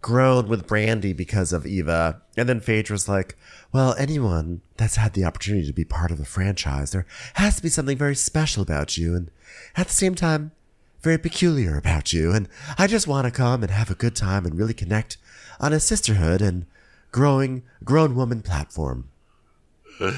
[0.00, 3.36] grown with Brandy because of Eva, and then Phaedra's like,
[3.72, 7.62] well, anyone that's had the opportunity to be part of the franchise, there has to
[7.62, 9.30] be something very special about you, and
[9.76, 10.52] at the same time,
[11.02, 12.48] very peculiar about you, and
[12.78, 15.16] I just want to come and have a good time and really connect
[15.58, 16.66] on a sisterhood and
[17.12, 19.08] growing grown woman platform.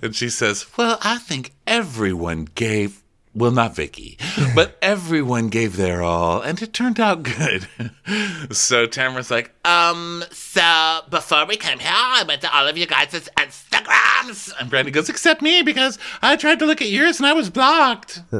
[0.00, 3.01] And she says, Well, I think everyone gave
[3.34, 4.18] Well, not Vicky,
[4.54, 7.66] but everyone gave their all, and it turned out good.
[8.54, 12.86] so Tamara's like, Um, so before we came here, I went to all of you
[12.86, 14.52] guys' Instagrams.
[14.60, 17.48] and Brandy goes, except me, because I tried to look at yours and I was
[17.50, 18.20] blocked.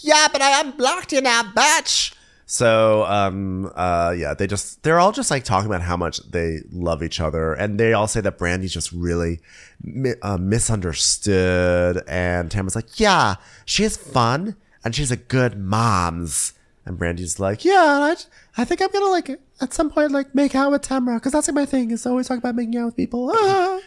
[0.00, 2.14] Yeah, but I unblocked you now, bitch.
[2.46, 6.60] So, um, uh, yeah, they just, they're all just like talking about how much they
[6.70, 7.54] love each other.
[7.54, 9.40] And they all say that Brandy's just really
[9.82, 12.02] mi- uh, misunderstood.
[12.06, 16.52] And Tamara's like, yeah, she's fun and she's a good mom's.
[16.86, 18.16] And Brandy's like, yeah, I,
[18.58, 19.30] I think I'm gonna like
[19.60, 22.28] at some point like make out with Tamara because that's like my thing is always
[22.28, 23.34] talk about making out with people.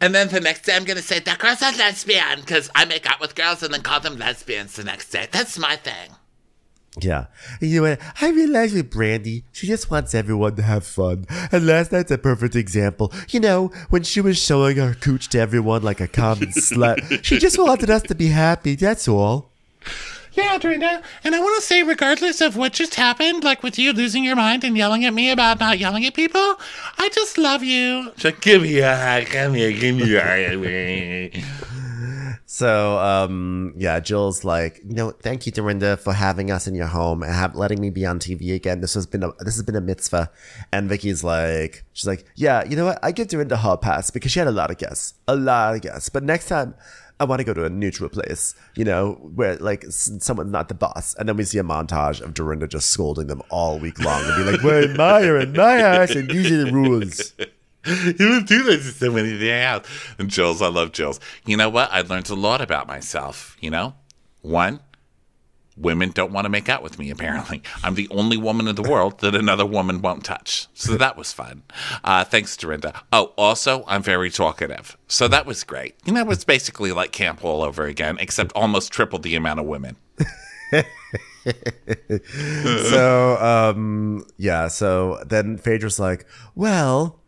[0.00, 3.08] And then the next day, I'm gonna say that girl's a lesbian because I make
[3.08, 5.28] out with girls and then call them lesbians the next day.
[5.30, 6.10] That's my thing.
[7.00, 7.26] Yeah.
[7.60, 8.00] You know what?
[8.20, 11.26] I realize with Brandy, she just wants everyone to have fun.
[11.50, 13.12] And last night's a perfect example.
[13.30, 17.38] You know, when she was showing her cooch to everyone like a common slut, she
[17.38, 18.74] just wanted us to be happy.
[18.74, 19.50] That's all.
[20.34, 21.02] Yeah, Dorinda.
[21.24, 24.36] And I want to say, regardless of what just happened, like with you losing your
[24.36, 26.56] mind and yelling at me about not yelling at people,
[26.98, 28.12] I just love you.
[28.16, 31.44] She's like, give me a hug, come here, give me a hug.
[32.54, 36.86] So, um, yeah, Jill's like, you know, thank you, Dorinda, for having us in your
[36.86, 38.82] home and have, letting me be on TV again.
[38.82, 40.30] This has been a this has been a mitzvah.
[40.70, 42.98] And Vicky's like, she's like, yeah, you know what?
[43.02, 45.80] I give Dorinda her pass because she had a lot of guests, a lot of
[45.80, 46.10] guests.
[46.10, 46.74] But next time,
[47.18, 50.74] I want to go to a neutral place, you know, where like someone's not the
[50.74, 51.14] boss.
[51.14, 54.44] And then we see a montage of Dorinda just scolding them all week long and
[54.44, 57.32] be like, we're in my in my house and these are the rules.
[57.86, 59.88] You do this to so many else.
[60.18, 61.18] And Jill's, I love Jill's.
[61.46, 61.90] You know what?
[61.92, 63.56] I learned a lot about myself.
[63.60, 63.94] You know,
[64.40, 64.80] one,
[65.76, 67.10] women don't want to make out with me.
[67.10, 70.68] Apparently, I'm the only woman in the world that another woman won't touch.
[70.74, 71.62] So that was fun.
[72.04, 73.02] Uh, thanks, Dorinda.
[73.12, 74.96] Oh, also, I'm very talkative.
[75.08, 75.96] So that was great.
[76.04, 79.66] You know, it's basically like camp all over again, except almost triple the amount of
[79.66, 79.96] women.
[82.88, 86.24] so um yeah so then phaedra's like
[86.54, 87.20] well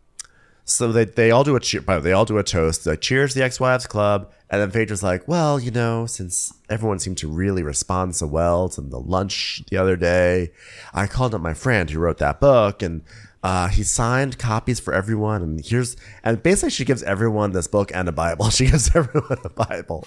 [0.64, 2.86] so they, they all do a by the way, they all do a toast.
[2.86, 4.30] Like cheers the ex-wives club.
[4.50, 8.68] And then phaedra's like well you know since everyone seemed to really respond so well
[8.68, 10.52] to the lunch the other day
[10.92, 13.02] i called up my friend who wrote that book and
[13.44, 17.92] uh, he signed copies for everyone and here's and basically she gives everyone this book
[17.94, 20.04] and a bible she gives everyone a bible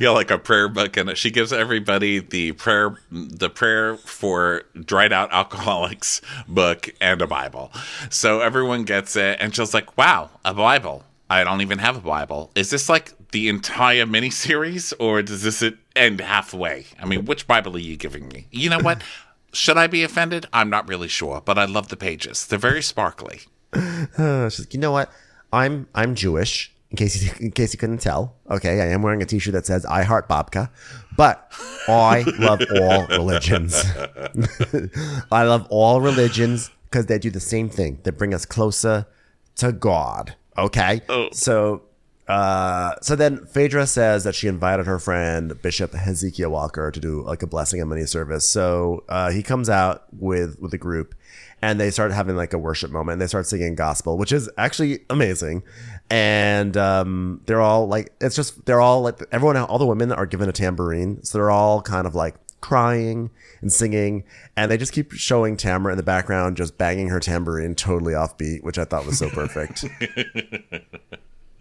[0.00, 5.12] Yeah, like a prayer book, and she gives everybody the prayer, the prayer for dried
[5.12, 7.70] out alcoholics book and a Bible.
[8.10, 11.04] So everyone gets it, and she's like, "Wow, a Bible!
[11.30, 12.50] I don't even have a Bible.
[12.54, 15.62] Is this like the entire miniseries, or does this
[15.94, 16.86] end halfway?
[17.00, 18.46] I mean, which Bible are you giving me?
[18.50, 19.02] You know what?
[19.52, 20.46] Should I be offended?
[20.52, 22.46] I'm not really sure, but I love the pages.
[22.46, 23.42] They're very sparkly.
[23.72, 25.10] Uh, she's like, you know what?
[25.52, 26.72] I'm I'm Jewish.
[26.90, 29.64] In case you in case you couldn't tell, okay, I am wearing a T-shirt that
[29.64, 30.70] says "I heart babka,"
[31.16, 31.50] but
[31.88, 33.82] I love all religions.
[35.32, 38.00] I love all religions because they do the same thing.
[38.02, 39.06] They bring us closer
[39.56, 40.36] to God.
[40.58, 41.00] Okay,
[41.32, 41.82] so
[42.28, 47.22] uh, so then Phaedra says that she invited her friend Bishop Hezekiah Walker to do
[47.22, 48.48] like a blessing and money service.
[48.48, 51.14] So uh, he comes out with with a group,
[51.60, 53.14] and they start having like a worship moment.
[53.14, 55.62] And They start singing gospel, which is actually amazing.
[56.10, 60.26] And um, they're all like, it's just they're all like everyone, all the women are
[60.26, 64.22] given a tambourine, so they're all kind of like crying and singing,
[64.56, 68.38] and they just keep showing Tamara in the background just banging her tambourine totally off
[68.38, 69.84] beat, which I thought was so perfect.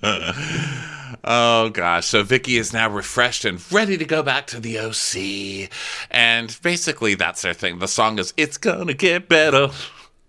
[1.23, 2.07] Oh gosh.
[2.07, 5.69] So Vicky is now refreshed and ready to go back to the OC.
[6.09, 7.79] And basically that's their thing.
[7.79, 9.69] The song is It's gonna get better.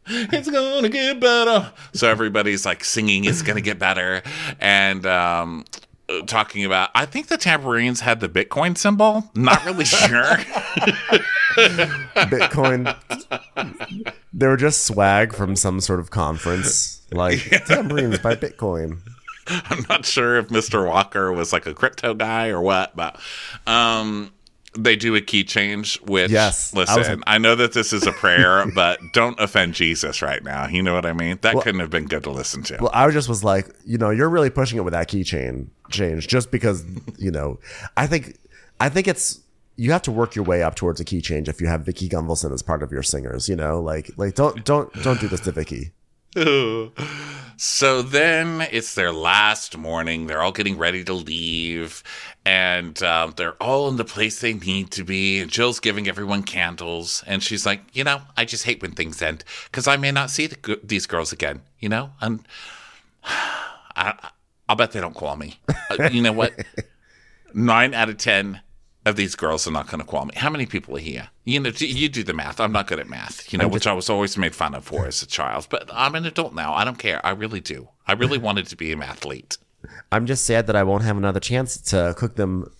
[0.06, 1.72] It's gonna get better.
[1.94, 4.22] So everybody's like singing it's gonna get better.
[4.60, 5.64] And um
[6.26, 9.30] talking about I think the tambourines had the Bitcoin symbol.
[9.34, 10.36] Not really sure.
[12.16, 12.94] Bitcoin.
[14.34, 18.98] they were just swag from some sort of conference, like tambourines by Bitcoin.
[19.46, 20.86] I'm not sure if Mr.
[20.86, 23.18] Walker was like a crypto guy or what, but
[23.66, 24.32] um
[24.74, 28.12] they do a key change, which Yes, I listen, I, know that this is a
[28.12, 30.66] prayer, but don't offend Jesus right now.
[30.66, 31.38] You know what I mean?
[31.42, 32.78] That couldn't have been good to listen to.
[32.80, 36.26] Well, I just was like, you know, you're really pushing it with that keychain change,
[36.26, 36.84] just because,
[37.18, 37.58] you know,
[37.96, 38.38] I think,
[38.80, 39.40] I think it's.
[39.76, 42.06] You have to work your way up towards a key change if you have Vicki
[42.06, 45.40] Gunvalson as part of your singers, you know, like, like don't, don't, don't do this
[45.40, 45.92] to Vicky.
[47.64, 50.26] So then it's their last morning.
[50.26, 52.02] They're all getting ready to leave,
[52.44, 55.38] and um, they're all in the place they need to be.
[55.38, 59.22] And Jill's giving everyone candles, and she's like, "You know, I just hate when things
[59.22, 61.62] end because I may not see the, these girls again.
[61.78, 62.44] You know, and
[63.24, 64.30] I,
[64.68, 65.60] I'll bet they don't call me.
[65.88, 66.52] Uh, you know what?
[67.54, 68.60] Nine out of ten,
[69.04, 70.32] of these girls are not going to call me?
[70.36, 71.28] How many people are here?
[71.44, 72.60] You know, you do the math.
[72.60, 75.06] I'm not good at math, you know, which I was always made fun of for
[75.06, 75.66] as a child.
[75.70, 76.74] But I'm an adult now.
[76.74, 77.24] I don't care.
[77.26, 77.88] I really do.
[78.06, 79.58] I really wanted to be an athlete.
[80.10, 82.70] I'm just sad that I won't have another chance to cook them,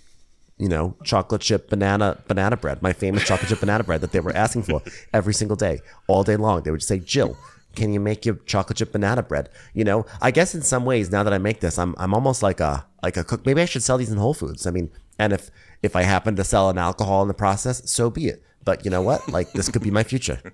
[0.59, 4.21] you know, chocolate chip banana banana bread, my famous chocolate chip banana bread that they
[4.21, 6.63] were asking for every single day, all day long.
[6.63, 7.37] They would just say, Jill,
[7.75, 9.49] can you make your chocolate chip banana bread?
[9.75, 12.43] You know, I guess in some ways now that I make this, I'm I'm almost
[12.43, 13.45] like a like a cook.
[13.45, 14.67] Maybe I should sell these in Whole Foods.
[14.67, 15.51] I mean, and if
[15.83, 18.43] if I happen to sell an alcohol in the process, so be it.
[18.65, 19.29] But you know what?
[19.29, 20.41] Like this could be my future.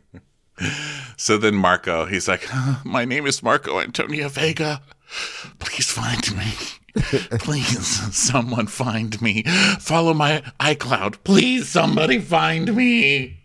[1.17, 2.49] So then Marco, he's like,
[2.85, 4.83] My name is Marco Antonio Vega.
[5.61, 6.53] Please find me.
[7.39, 9.43] Please, someone find me.
[9.79, 11.17] Follow my iCloud.
[11.25, 13.39] Please, somebody find me.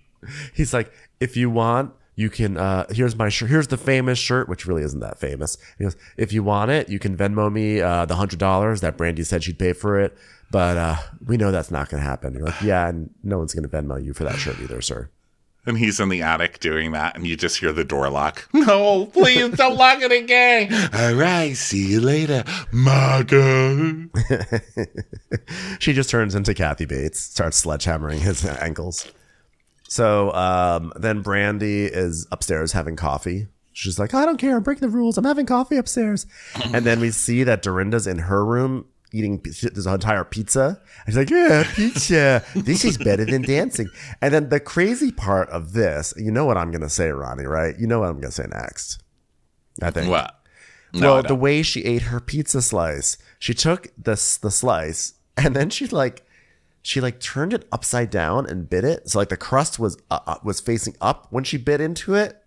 [0.54, 2.58] He's like, if you want, you can.
[2.58, 3.50] uh Here's my shirt.
[3.50, 5.58] Here's the famous shirt, which really isn't that famous.
[5.78, 8.98] He goes, if you want it, you can Venmo me uh, the hundred dollars that
[8.98, 10.16] Brandy said she'd pay for it.
[10.54, 10.96] But uh
[11.26, 12.36] we know that's not going to happen.
[12.36, 15.10] You're like, yeah, and no one's going to Venmo you for that shirt either, sir.
[15.66, 18.48] And he's in the attic doing that, and you just hear the door lock.
[18.54, 20.72] No, please don't lock it again.
[20.94, 24.10] All right, see you later, Marco.
[25.80, 29.12] she just turns into Kathy Bates, starts sledgehammering his ankles.
[29.90, 33.48] So um, then Brandy is upstairs having coffee.
[33.72, 34.58] She's like, I don't care.
[34.58, 35.18] I'm breaking the rules.
[35.18, 36.28] I'm having coffee upstairs.
[36.74, 40.82] and then we see that Dorinda's in her room eating this entire pizza.
[41.06, 42.44] And she's like, Yeah, pizza.
[42.56, 43.88] this is better than dancing.
[44.22, 47.46] And then the crazy part of this, you know what I'm going to say, Ronnie,
[47.46, 47.78] right?
[47.80, 49.02] You know what I'm going to say next.
[49.82, 50.10] I think.
[50.10, 50.40] What?
[50.94, 55.56] No, well, the way she ate her pizza slice, she took this the slice and
[55.56, 56.24] then she like
[56.84, 59.10] she like turned it upside down and bit it.
[59.10, 62.44] So like the crust was uh, uh, was facing up when she bit into it.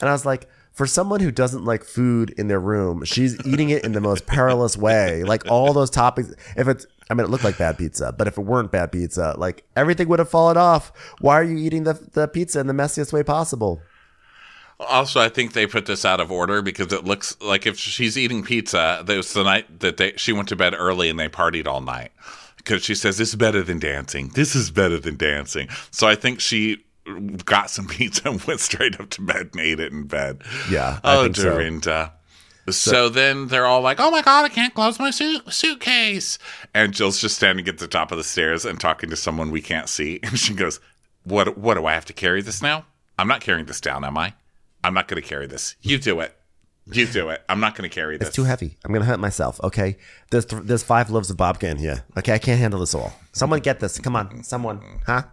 [0.00, 0.48] And I was like,
[0.78, 4.26] for someone who doesn't like food in their room, she's eating it in the most
[4.26, 5.24] perilous way.
[5.24, 8.38] Like all those toppings, if it's I mean, it looked like bad pizza, but if
[8.38, 10.92] it weren't bad pizza, like everything would have fallen off.
[11.18, 13.80] Why are you eating the, the pizza in the messiest way possible?
[14.78, 18.16] Also, I think they put this out of order because it looks like if she's
[18.16, 21.28] eating pizza, that was the night that they, she went to bed early and they
[21.28, 22.12] partied all night.
[22.56, 24.30] Because she says, This is better than dancing.
[24.36, 25.68] This is better than dancing.
[25.90, 26.84] So I think she
[27.44, 30.42] got some pizza and went straight up to bed and ate it in bed.
[30.70, 31.44] Yeah, I Oh, think so.
[31.50, 32.12] Dorinda.
[32.70, 36.38] So, then they're all like, oh my God, I can't close my suit- suitcase.
[36.74, 39.62] And Jill's just standing at the top of the stairs and talking to someone we
[39.62, 40.20] can't see.
[40.22, 40.78] And she goes,
[41.24, 42.84] what, what do I have to carry this now?
[43.18, 44.34] I'm not carrying this down, am I?
[44.84, 45.76] I'm not going to carry this.
[45.80, 46.34] You do it.
[46.92, 47.42] You do it.
[47.48, 48.28] I'm not going to carry this.
[48.28, 48.76] It's too heavy.
[48.84, 49.60] I'm gonna hurt myself.
[49.62, 49.98] Okay,
[50.30, 52.04] there's th- there's five loaves of babka in here.
[52.16, 53.12] Okay, I can't handle this all.
[53.32, 53.98] Someone get this.
[53.98, 55.24] Come on, someone, huh?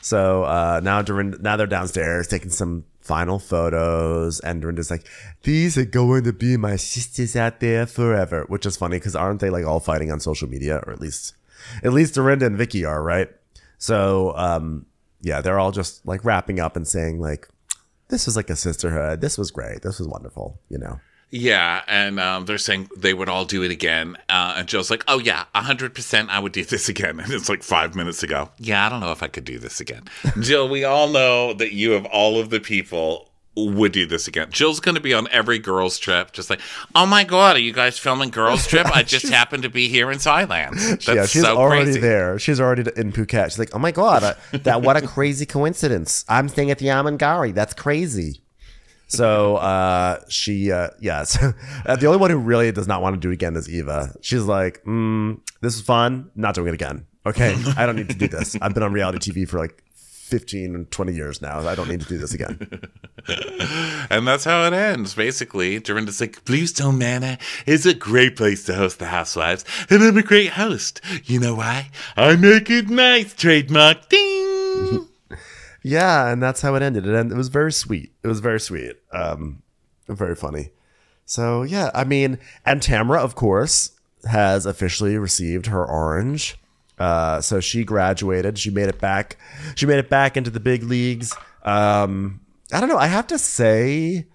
[0.00, 5.06] So uh, now Dorinda, now they're downstairs taking some final photos, and Dorinda's like,
[5.42, 9.40] "These are going to be my sisters out there forever," which is funny because aren't
[9.40, 11.34] they like all fighting on social media, or at least,
[11.82, 13.30] at least Dorinda and Vicky are, right?
[13.78, 14.86] So um,
[15.20, 17.48] yeah, they're all just like wrapping up and saying like,
[18.08, 19.20] "This was like a sisterhood.
[19.20, 19.82] This was great.
[19.82, 21.00] This was wonderful," you know.
[21.30, 24.16] Yeah, and um, they're saying they would all do it again.
[24.28, 27.48] Uh, and Jill's like, "Oh yeah, hundred percent, I would do this again." And it's
[27.48, 28.50] like five minutes ago.
[28.58, 30.04] Yeah, I don't know if I could do this again.
[30.40, 34.48] Jill, we all know that you of all of the people would do this again.
[34.50, 36.60] Jill's going to be on every girls' trip, just like,
[36.94, 38.86] "Oh my god, are you guys filming girls' trip?
[38.86, 42.00] I just happened to be here in Thailand." That's yeah, she's so already crazy.
[42.00, 42.38] there.
[42.38, 43.46] She's already in Phuket.
[43.46, 46.24] She's like, oh my god, uh, that what a crazy coincidence.
[46.28, 47.52] I'm staying at the Amangari.
[47.52, 48.42] That's crazy.
[49.08, 51.24] So uh, she, uh, yeah.
[51.86, 54.14] Uh, the only one who really does not want to do it again is Eva.
[54.20, 56.30] She's like, mm, this is fun.
[56.34, 57.06] Not doing it again.
[57.24, 58.56] Okay, I don't need to do this.
[58.60, 61.66] I've been on reality TV for like 15 and 20 years now.
[61.66, 62.80] I don't need to do this again.
[64.10, 65.78] And that's how it ends, basically.
[65.80, 67.36] Dorinda's like, Bluestone Manor
[67.66, 71.02] is a great place to host the housewives, and I'm a great host.
[71.24, 71.90] You know why?
[72.16, 74.08] I make it nice, trademark.
[74.08, 74.47] Ding!
[75.88, 77.08] Yeah, and that's how it ended.
[77.08, 78.12] And it was very sweet.
[78.22, 78.96] It was very sweet.
[79.10, 79.62] Um,
[80.06, 80.68] very funny.
[81.24, 83.92] So yeah, I mean, and Tamara, of course,
[84.28, 86.58] has officially received her orange.
[86.98, 88.58] Uh, so she graduated.
[88.58, 89.38] She made it back.
[89.76, 91.34] She made it back into the big leagues.
[91.62, 92.98] Um, I don't know.
[92.98, 94.26] I have to say,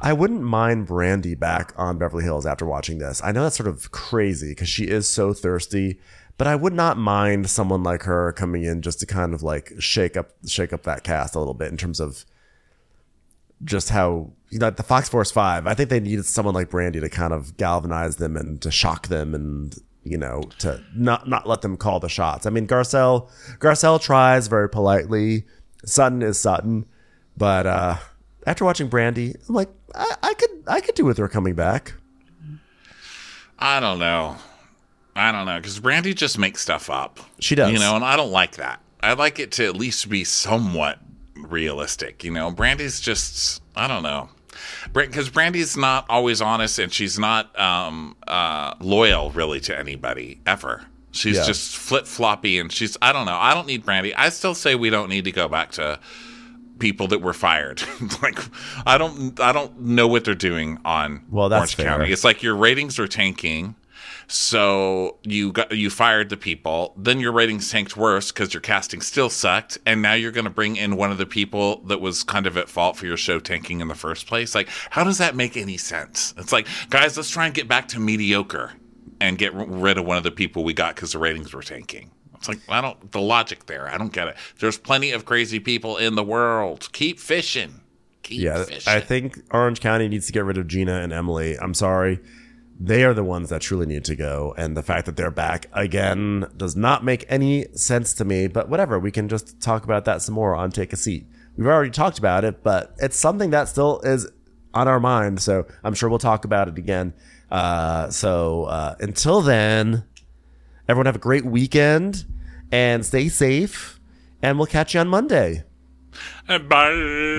[0.00, 3.20] I wouldn't mind Brandy back on Beverly Hills after watching this.
[3.24, 5.98] I know that's sort of crazy because she is so thirsty,
[6.38, 9.72] but I would not mind someone like her coming in just to kind of like
[9.78, 12.24] shake up shake up that cast a little bit in terms of
[13.64, 15.66] just how you know the Fox Force Five.
[15.66, 19.08] I think they needed someone like Brandy to kind of galvanize them and to shock
[19.08, 19.74] them and
[20.04, 22.46] you know to not not let them call the shots.
[22.46, 25.44] I mean Garcelle Garcelle tries very politely.
[25.84, 26.86] Sutton is Sutton,
[27.36, 27.96] but uh
[28.46, 31.94] after watching Brandy, I'm like I, I could I could do with her coming back.
[33.58, 34.36] I don't know.
[35.14, 37.20] I don't know, because Brandy just makes stuff up.
[37.38, 37.72] She does.
[37.72, 38.80] You know, and I don't like that.
[39.02, 40.98] I like it to at least be somewhat
[41.36, 42.24] realistic.
[42.24, 44.30] You know, Brandy's just, I don't know.
[44.92, 50.84] Because Brandy's not always honest and she's not um, uh, loyal really to anybody ever.
[51.10, 51.44] She's Yeah.
[51.44, 53.36] just flip floppy and she's, I don't know.
[53.36, 54.14] I don't need Brandy.
[54.14, 55.98] I still say we don't need to go back to
[56.78, 57.82] people that were fired.
[58.22, 58.38] like
[58.86, 61.86] I don't I don't know what they're doing on Well, that's Orange fair.
[61.86, 62.12] County.
[62.12, 63.74] It's like your ratings are tanking.
[64.32, 69.02] So you got you fired the people, then your ratings tanked worse because your casting
[69.02, 72.22] still sucked, and now you're going to bring in one of the people that was
[72.22, 74.54] kind of at fault for your show tanking in the first place.
[74.54, 76.32] Like, how does that make any sense?
[76.38, 78.72] It's like, guys, let's try and get back to mediocre
[79.20, 82.10] and get rid of one of the people we got because the ratings were tanking.
[82.34, 83.86] It's like I don't the logic there.
[83.86, 84.36] I don't get it.
[84.60, 86.90] There's plenty of crazy people in the world.
[86.92, 87.82] Keep fishing.
[88.22, 88.90] Keep Yeah, fishing.
[88.90, 91.58] I think Orange County needs to get rid of Gina and Emily.
[91.58, 92.18] I'm sorry.
[92.84, 94.56] They are the ones that truly need to go.
[94.58, 98.48] And the fact that they're back again does not make any sense to me.
[98.48, 101.24] But whatever, we can just talk about that some more on Take a Seat.
[101.56, 104.28] We've already talked about it, but it's something that still is
[104.74, 105.40] on our mind.
[105.40, 107.14] So I'm sure we'll talk about it again.
[107.52, 110.02] Uh, so uh, until then,
[110.88, 112.24] everyone have a great weekend
[112.72, 114.00] and stay safe.
[114.42, 115.62] And we'll catch you on Monday.
[116.48, 116.92] Uh, bye.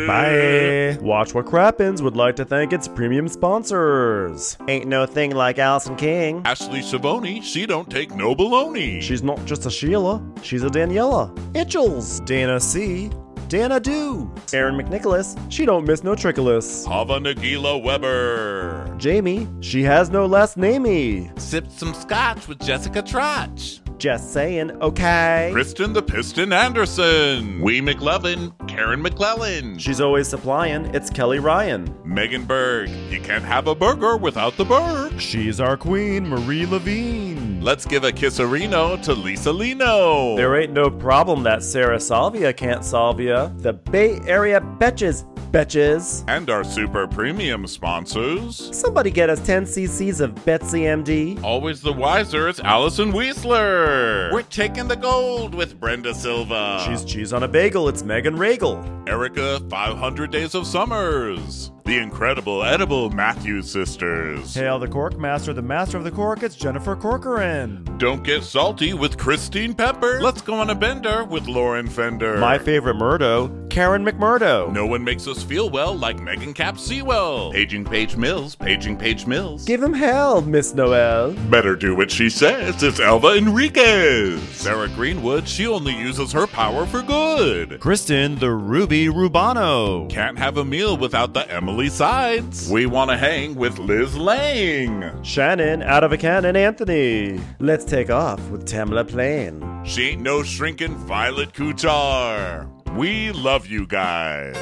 [0.08, 0.98] Bye.
[1.02, 4.58] Watch What Crappens would like to thank its premium sponsors.
[4.68, 6.42] Ain't no thing like Allison King.
[6.46, 9.02] Ashley Savoni, she don't take no baloney.
[9.02, 11.34] She's not just a Sheila, she's a Daniela.
[11.54, 12.20] Itchels.
[12.26, 13.10] Dana C.
[13.50, 14.32] Dana Do.
[14.52, 16.88] Aaron McNicholas, she don't miss no trickolas.
[16.88, 18.96] Hava Nagila Weber.
[18.98, 21.38] Jamie, she has no last namey.
[21.40, 23.83] Sipped some scotch with Jessica Trotch.
[23.98, 25.50] Just saying, okay.
[25.54, 27.62] Kristen the Piston Anderson.
[27.62, 28.52] Wee McLevin.
[28.68, 29.78] Karen McClellan.
[29.78, 31.96] She's always supplying, it's Kelly Ryan.
[32.04, 32.90] Megan Berg.
[33.10, 35.20] You can't have a burger without the Berg.
[35.20, 37.62] She's our queen, Marie Levine.
[37.62, 40.36] Let's give a kisserino to Lisa Lino.
[40.36, 43.48] There ain't no problem that Sarah Salvia can't solve ya.
[43.58, 45.24] The Bay Area betches,
[45.54, 46.24] betches.
[46.28, 48.76] and our super premium sponsors.
[48.76, 51.42] Somebody get us 10 cc's of Betsy MD.
[51.44, 54.34] Always the wiser, it's Allison Weisler.
[54.34, 56.84] We're taking the gold with Brenda Silva.
[56.88, 58.84] She's cheese on a bagel, it's Megan Regal.
[59.08, 61.72] Erica, 500 Days of Summers.
[61.86, 64.54] The incredible edible Matthews sisters.
[64.56, 67.84] Hail the Cork Master, the Master of the Cork, it's Jennifer Corcoran.
[67.98, 70.22] Don't get salty with Christine Pepper.
[70.22, 72.38] Let's go on a bender with Lauren Fender.
[72.38, 74.72] My favorite Murdo, Karen McMurdo.
[74.72, 77.52] no one makes us feel well like Megan Cap Sewell.
[77.52, 79.66] Paging Page Mills, Paging Page Mills.
[79.66, 81.34] Give him hell, Miss Noel.
[81.50, 82.82] Better do what she says.
[82.82, 84.42] It's Elva Enriquez.
[84.52, 87.82] Sarah Greenwood, she only uses her power for good.
[87.82, 90.10] Kristen, the Ruby Rubano.
[90.10, 92.70] Can't have a meal without the Emily sides.
[92.70, 95.24] We want to hang with Liz Lang.
[95.24, 97.40] Shannon, out of a cannon, Anthony.
[97.60, 99.64] Let's take off with Tamla Plain.
[99.84, 102.70] She ain't no shrinking Violet Kuchar.
[102.96, 104.56] We love you guys.